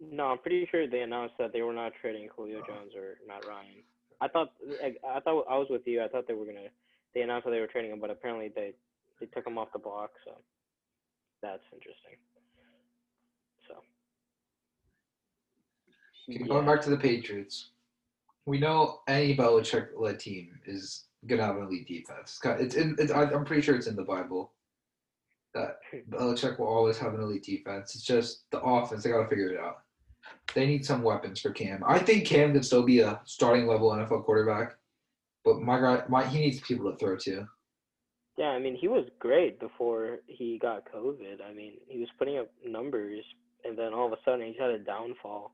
No, 0.00 0.26
I'm 0.26 0.38
pretty 0.38 0.66
sure 0.70 0.86
they 0.88 1.02
announced 1.02 1.36
that 1.38 1.52
they 1.52 1.62
were 1.62 1.72
not 1.72 1.92
trading 2.00 2.28
Julio 2.36 2.60
Jones 2.66 2.92
or 2.96 3.18
Matt 3.26 3.46
Ryan. 3.46 3.82
I 4.20 4.28
thought 4.28 4.52
I, 4.82 4.94
I 5.08 5.20
thought 5.20 5.46
I 5.48 5.56
was 5.56 5.68
with 5.70 5.86
you. 5.86 6.02
I 6.02 6.08
thought 6.08 6.26
they 6.26 6.34
were 6.34 6.46
gonna. 6.46 6.68
They 7.14 7.22
announced 7.22 7.44
that 7.44 7.52
they 7.52 7.60
were 7.60 7.66
trading 7.68 7.92
him, 7.92 8.00
but 8.00 8.10
apparently 8.10 8.48
they 8.54 8.74
they 9.20 9.26
took 9.26 9.46
him 9.46 9.58
off 9.58 9.72
the 9.72 9.78
block. 9.78 10.10
So 10.24 10.32
that's 11.42 11.62
interesting. 11.72 12.18
So 13.68 13.74
Going 16.46 16.66
back 16.66 16.80
to 16.82 16.90
the 16.90 16.96
Patriots, 16.96 17.70
we 18.46 18.58
know 18.58 19.00
any 19.08 19.36
Belichick-led 19.36 20.18
team 20.18 20.58
is 20.66 21.04
gonna 21.26 21.44
have 21.44 21.56
an 21.56 21.64
elite 21.64 21.88
defense. 21.88 22.40
It's 22.44 22.74
in. 22.74 22.96
It's, 22.98 23.12
I'm 23.12 23.44
pretty 23.44 23.62
sure 23.62 23.74
it's 23.76 23.86
in 23.86 23.96
the 23.96 24.04
Bible 24.04 24.52
that 25.54 25.78
Belichick 26.10 26.58
will 26.58 26.66
always 26.66 26.98
have 26.98 27.14
an 27.14 27.20
elite 27.20 27.44
defense. 27.44 27.94
It's 27.94 28.04
just 28.04 28.50
the 28.50 28.60
offense. 28.60 29.02
They 29.02 29.10
gotta 29.10 29.28
figure 29.28 29.50
it 29.50 29.60
out. 29.60 29.78
They 30.54 30.66
need 30.66 30.84
some 30.84 31.02
weapons 31.02 31.40
for 31.40 31.50
Cam. 31.50 31.82
I 31.86 31.98
think 31.98 32.26
Cam 32.26 32.52
can 32.52 32.62
still 32.62 32.84
be 32.84 33.00
a 33.00 33.20
starting 33.24 33.66
level 33.66 33.90
NFL 33.90 34.24
quarterback, 34.24 34.76
but 35.44 35.60
my 35.60 35.80
guy, 35.80 36.02
my 36.08 36.26
he 36.26 36.38
needs 36.38 36.60
people 36.60 36.90
to 36.90 36.96
throw 36.96 37.16
to. 37.16 37.46
yeah, 38.38 38.50
I 38.50 38.58
mean 38.58 38.76
he 38.76 38.88
was 38.88 39.04
great 39.18 39.60
before 39.60 40.18
he 40.26 40.58
got 40.58 40.90
COVID. 40.92 41.42
I 41.48 41.52
mean 41.52 41.74
he 41.88 41.98
was 41.98 42.08
putting 42.18 42.38
up 42.38 42.50
numbers, 42.64 43.24
and 43.64 43.76
then 43.78 43.92
all 43.92 44.06
of 44.06 44.12
a 44.12 44.18
sudden 44.24 44.46
he's 44.46 44.58
had 44.58 44.70
a 44.70 44.78
downfall. 44.78 45.52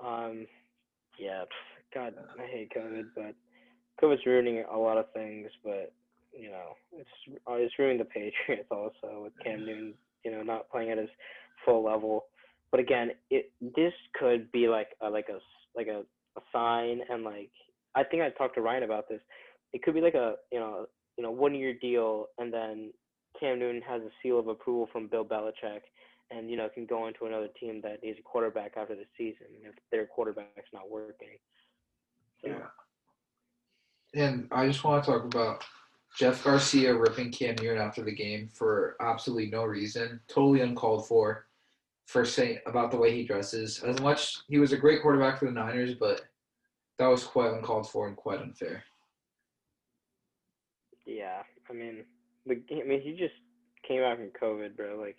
Um, 0.00 0.46
yeah, 1.18 1.44
God, 1.94 2.14
I 2.38 2.46
hate 2.46 2.72
COVID, 2.76 3.04
but 3.14 3.34
COVID's 4.02 4.26
ruining 4.26 4.64
a 4.70 4.76
lot 4.76 4.98
of 4.98 5.06
things. 5.12 5.48
But 5.62 5.92
you 6.32 6.50
know, 6.50 6.76
it's 6.92 7.08
uh, 7.48 7.54
it's 7.54 7.74
ruining 7.78 7.98
the 7.98 8.04
Patriots 8.04 8.66
also 8.70 9.22
with 9.22 9.32
Cam 9.42 9.64
Newton, 9.64 9.94
you 10.24 10.30
know, 10.30 10.42
not 10.42 10.70
playing 10.70 10.90
at 10.90 10.98
his 10.98 11.10
full 11.64 11.84
level. 11.84 12.26
But 12.70 12.80
again, 12.80 13.12
it 13.30 13.52
this 13.60 13.92
could 14.18 14.50
be 14.50 14.68
like 14.68 14.88
a, 15.00 15.08
like 15.08 15.28
a 15.28 15.38
like 15.76 15.86
a, 15.86 16.02
a 16.36 16.42
sign, 16.52 17.00
and 17.08 17.22
like 17.22 17.50
I 17.94 18.02
think 18.02 18.22
I 18.22 18.30
talked 18.30 18.56
to 18.56 18.62
Ryan 18.62 18.82
about 18.82 19.08
this. 19.08 19.20
It 19.72 19.82
could 19.82 19.94
be 19.94 20.00
like 20.00 20.14
a 20.14 20.34
you 20.50 20.58
know 20.58 20.86
you 21.16 21.22
know 21.22 21.30
one 21.30 21.54
year 21.54 21.74
deal, 21.74 22.26
and 22.38 22.52
then 22.52 22.92
Cam 23.38 23.58
Newton 23.58 23.82
has 23.82 24.02
a 24.02 24.10
seal 24.22 24.38
of 24.38 24.48
approval 24.48 24.88
from 24.92 25.06
Bill 25.06 25.24
Belichick, 25.24 25.82
and 26.30 26.50
you 26.50 26.56
know 26.56 26.68
can 26.68 26.86
go 26.86 27.06
into 27.06 27.26
another 27.26 27.48
team 27.58 27.80
that 27.82 28.02
needs 28.02 28.18
a 28.18 28.22
quarterback 28.22 28.72
after 28.76 28.94
the 28.94 29.04
season 29.16 29.46
if 29.62 29.74
their 29.90 30.06
quarterback's 30.06 30.72
not 30.72 30.90
working. 30.90 31.38
So, 32.40 32.48
Yeah. 32.48 32.66
And 34.14 34.46
I 34.52 34.68
just 34.68 34.84
want 34.84 35.02
to 35.04 35.10
talk 35.10 35.24
about 35.24 35.64
Jeff 36.16 36.44
Garcia 36.44 36.94
ripping 36.94 37.32
Cam 37.32 37.56
Newton 37.60 37.78
after 37.78 38.02
the 38.02 38.14
game 38.14 38.48
for 38.48 38.96
absolutely 39.00 39.50
no 39.50 39.64
reason, 39.64 40.20
totally 40.28 40.60
uncalled 40.60 41.08
for, 41.08 41.46
for 42.06 42.24
saying 42.24 42.58
about 42.66 42.92
the 42.92 42.96
way 42.96 43.12
he 43.12 43.24
dresses. 43.24 43.82
As 43.82 44.00
much 44.00 44.38
he 44.46 44.58
was 44.58 44.72
a 44.72 44.76
great 44.76 45.02
quarterback 45.02 45.38
for 45.38 45.46
the 45.46 45.50
Niners, 45.50 45.94
but 45.94 46.22
that 46.98 47.08
was 47.08 47.24
quite 47.24 47.52
uncalled 47.52 47.90
for 47.90 48.06
and 48.06 48.16
quite 48.16 48.40
unfair. 48.40 48.84
Yeah, 51.04 51.42
I 51.68 51.72
mean, 51.72 52.04
the 52.46 52.62
I 52.70 52.86
mean, 52.86 53.00
he 53.00 53.12
just 53.12 53.34
came 53.86 54.02
out 54.02 54.16
from 54.16 54.30
COVID, 54.40 54.76
bro. 54.76 54.96
Like, 54.98 55.16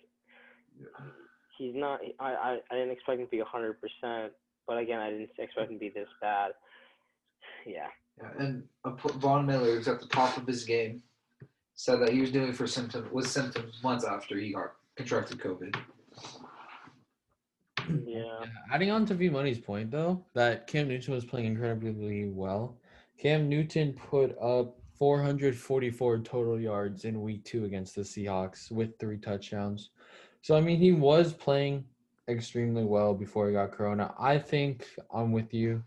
he's 1.58 1.74
not. 1.74 2.00
I 2.20 2.32
I, 2.32 2.58
I 2.70 2.74
didn't 2.74 2.92
expect 2.92 3.20
him 3.20 3.26
to 3.26 3.30
be 3.30 3.42
hundred 3.46 3.78
percent, 3.80 4.32
but 4.66 4.78
again, 4.78 5.00
I 5.00 5.10
didn't 5.10 5.30
expect 5.38 5.70
him 5.70 5.76
to 5.76 5.80
be 5.80 5.90
this 5.90 6.08
bad. 6.20 6.52
Yeah, 7.66 7.88
Yeah, 8.18 8.30
and 8.38 8.62
uh, 8.84 8.92
Von 9.18 9.46
Miller, 9.46 9.76
who's 9.76 9.88
at 9.88 10.00
the 10.00 10.06
top 10.06 10.36
of 10.36 10.46
his 10.46 10.64
game, 10.64 11.02
said 11.74 12.00
that 12.00 12.12
he 12.12 12.20
was 12.20 12.30
doing 12.30 12.52
for 12.52 12.66
symptoms 12.66 13.10
with 13.12 13.28
symptoms 13.28 13.82
months 13.82 14.04
after 14.04 14.38
he 14.38 14.52
got 14.52 14.72
contracted 14.96 15.38
COVID. 15.38 15.76
yeah. 18.06 18.06
Yeah, 18.06 18.46
adding 18.72 18.90
on 18.90 19.06
to 19.06 19.14
V 19.14 19.28
Money's 19.28 19.58
point 19.58 19.90
though, 19.90 20.24
that 20.34 20.66
Cam 20.66 20.88
Newton 20.88 21.14
was 21.14 21.24
playing 21.24 21.46
incredibly 21.46 22.28
well. 22.28 22.78
Cam 23.18 23.48
Newton 23.48 23.92
put 23.92 24.36
up 24.40 24.78
444 24.98 26.20
total 26.20 26.58
yards 26.58 27.04
in 27.04 27.20
week 27.20 27.44
two 27.44 27.64
against 27.64 27.94
the 27.94 28.02
Seahawks 28.02 28.70
with 28.70 28.98
three 28.98 29.18
touchdowns. 29.18 29.90
So 30.46 30.56
I 30.56 30.60
mean 30.60 30.78
he 30.78 30.92
was 30.92 31.32
playing 31.32 31.84
extremely 32.28 32.84
well 32.84 33.14
before 33.14 33.48
he 33.48 33.52
got 33.54 33.72
corona. 33.72 34.14
I 34.16 34.38
think 34.38 34.86
I'm 35.12 35.32
with 35.32 35.52
you 35.52 35.82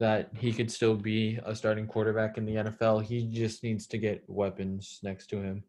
that 0.00 0.28
he 0.36 0.52
could 0.52 0.70
still 0.70 0.94
be 0.94 1.38
a 1.46 1.56
starting 1.56 1.86
quarterback 1.86 2.36
in 2.36 2.44
the 2.44 2.56
NFL. 2.56 3.04
He 3.04 3.26
just 3.28 3.62
needs 3.62 3.86
to 3.86 3.96
get 3.96 4.22
weapons 4.26 5.00
next 5.02 5.28
to 5.28 5.40
him. 5.40 5.64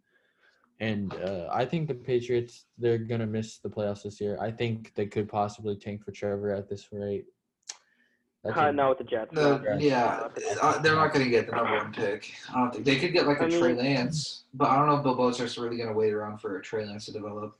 And 0.81 1.13
uh, 1.13 1.47
I 1.53 1.63
think 1.63 1.87
the 1.87 1.93
Patriots 1.93 2.65
they're 2.77 2.97
gonna 2.97 3.25
miss 3.25 3.59
the 3.59 3.69
playoffs 3.69 4.03
this 4.03 4.19
year. 4.19 4.37
I 4.41 4.51
think 4.51 4.91
they 4.93 5.05
could 5.05 5.29
possibly 5.29 5.77
tank 5.77 6.03
for 6.03 6.11
Trevor 6.11 6.51
at 6.51 6.67
this 6.67 6.89
rate. 6.91 7.23
That's 8.43 8.57
Uh, 8.57 8.61
a- 8.61 8.73
not 8.73 8.89
with 8.89 8.97
the 8.97 9.03
Jets. 9.05 9.33
The, 9.33 9.57
no. 9.57 9.77
yeah, 9.79 10.27
uh, 10.61 10.79
they're 10.79 10.97
not 10.97 11.13
going 11.13 11.23
to 11.23 11.31
get 11.31 11.45
the 11.45 11.55
number 11.55 11.77
one 11.77 11.93
pick. 11.93 12.29
I 12.53 12.59
don't 12.59 12.73
think 12.73 12.83
they 12.83 12.97
could 12.97 13.13
get 13.13 13.25
like 13.25 13.39
a 13.39 13.45
I 13.45 13.49
Trey 13.49 13.73
Lance, 13.73 14.43
but 14.53 14.67
I 14.67 14.75
don't 14.75 14.87
know 14.87 14.97
if 14.97 15.03
Bill 15.03 15.15
Belichick's 15.15 15.57
really 15.57 15.77
going 15.77 15.87
to 15.87 15.95
wait 15.95 16.11
around 16.11 16.39
for 16.39 16.57
a 16.57 16.61
Trey 16.61 16.85
Lance 16.85 17.05
to 17.05 17.13
develop. 17.13 17.57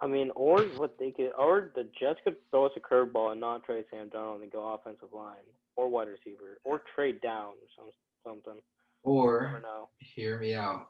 I 0.00 0.06
mean, 0.06 0.30
or 0.36 0.62
what 0.76 0.98
they 0.98 1.10
could, 1.10 1.32
or 1.38 1.72
the 1.74 1.88
Jets 1.98 2.20
could 2.22 2.36
throw 2.50 2.66
us 2.66 2.72
a 2.76 2.80
curveball 2.80 3.32
and 3.32 3.40
not 3.40 3.64
trade 3.64 3.84
Sam 3.90 4.10
Darnold 4.10 4.42
and 4.42 4.52
go 4.52 4.74
offensive 4.74 5.12
line 5.12 5.36
or 5.76 5.88
wide 5.88 6.08
receiver 6.08 6.58
or 6.64 6.82
trade 6.94 7.20
down 7.22 7.52
or 7.54 7.68
some 7.76 7.90
something. 8.24 8.60
Or 9.04 9.62
hear 9.98 10.38
me 10.38 10.54
out. 10.54 10.88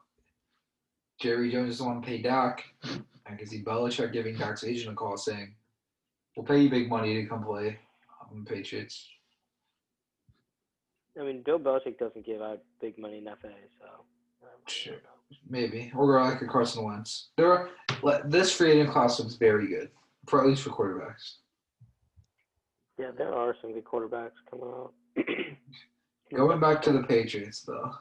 Jerry 1.19 1.51
Jones 1.51 1.69
doesn't 1.69 1.85
want 1.85 2.03
to 2.03 2.07
pay 2.07 2.21
Dak. 2.21 2.63
I 3.25 3.35
can 3.35 3.47
see 3.47 3.63
Belichick 3.63 4.11
giving 4.11 4.35
Dak's 4.35 4.63
agent 4.63 4.91
a 4.91 4.95
call 4.95 5.17
saying, 5.17 5.55
"We'll 6.35 6.45
pay 6.45 6.61
you 6.61 6.69
big 6.69 6.89
money 6.89 7.15
to 7.15 7.27
come 7.27 7.43
play 7.43 7.79
on 8.29 8.43
the 8.43 8.49
Patriots." 8.49 9.09
I 11.19 11.23
mean, 11.23 11.41
Bill 11.43 11.59
Belichick 11.59 11.97
doesn't 11.97 12.25
give 12.25 12.41
out 12.41 12.61
big 12.79 12.97
money 12.97 13.17
in 13.19 13.25
FA, 13.25 13.53
so. 13.79 13.87
Sure. 14.67 14.95
Maybe 15.49 15.91
or 15.95 16.21
like 16.21 16.41
a 16.41 16.47
Carson 16.47 16.83
Wentz. 16.83 17.29
There, 17.37 17.51
are, 17.51 17.69
this 18.25 18.51
free 18.51 18.71
agent 18.71 18.91
class 18.91 19.19
looks 19.19 19.35
very 19.35 19.67
good 19.67 19.89
for 20.27 20.41
at 20.41 20.47
least 20.47 20.63
for 20.63 20.69
quarterbacks. 20.71 21.35
Yeah, 22.99 23.11
there 23.17 23.33
are 23.33 23.55
some 23.61 23.73
good 23.73 23.85
quarterbacks 23.85 24.31
coming 24.49 24.67
out. 24.67 24.93
Going 26.35 26.59
back 26.59 26.81
to 26.83 26.91
the 26.91 27.03
Patriots, 27.03 27.61
though, 27.61 27.93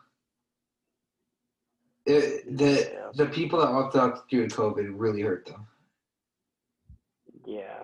it, 2.06 2.56
the 2.56 2.90
Yeah. 2.92 3.10
the 3.14 3.26
people 3.26 3.60
that 3.60 3.68
opted 3.68 4.00
out 4.00 4.28
due 4.28 4.48
to 4.48 4.56
COVID 4.56 4.92
really 4.96 5.22
hurt 5.22 5.46
them. 5.46 5.66
Yeah, 7.44 7.82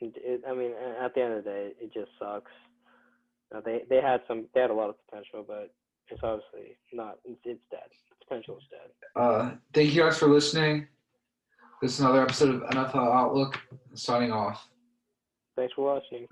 it, 0.00 0.12
it, 0.16 0.42
I 0.48 0.54
mean, 0.54 0.72
at 1.00 1.14
the 1.14 1.22
end 1.22 1.32
of 1.34 1.44
the 1.44 1.50
day, 1.50 1.72
it 1.80 1.92
just 1.92 2.10
sucks. 2.18 2.50
Uh, 3.54 3.60
they 3.64 3.82
they 3.88 4.00
had 4.00 4.20
some, 4.28 4.46
they 4.54 4.60
had 4.60 4.70
a 4.70 4.74
lot 4.74 4.88
of 4.90 4.96
potential, 5.06 5.44
but 5.46 5.72
it's 6.08 6.20
obviously 6.22 6.76
not. 6.92 7.18
It's, 7.24 7.40
it's 7.44 7.60
dead. 7.70 7.80
Potential 8.26 8.58
is 8.58 8.64
dead. 8.70 8.90
Uh, 9.20 9.52
thank 9.72 9.92
you 9.94 10.02
guys 10.02 10.18
for 10.18 10.28
listening. 10.28 10.86
This 11.80 11.94
is 11.94 12.00
another 12.00 12.22
episode 12.22 12.54
of 12.54 12.62
NFL 12.70 13.14
Outlook. 13.14 13.58
Signing 13.94 14.32
off. 14.32 14.68
Thanks 15.56 15.74
for 15.74 15.94
watching. 15.94 16.26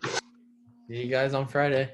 See 0.89 1.03
you 1.03 1.09
guys 1.09 1.35
on 1.35 1.47
Friday. 1.47 1.91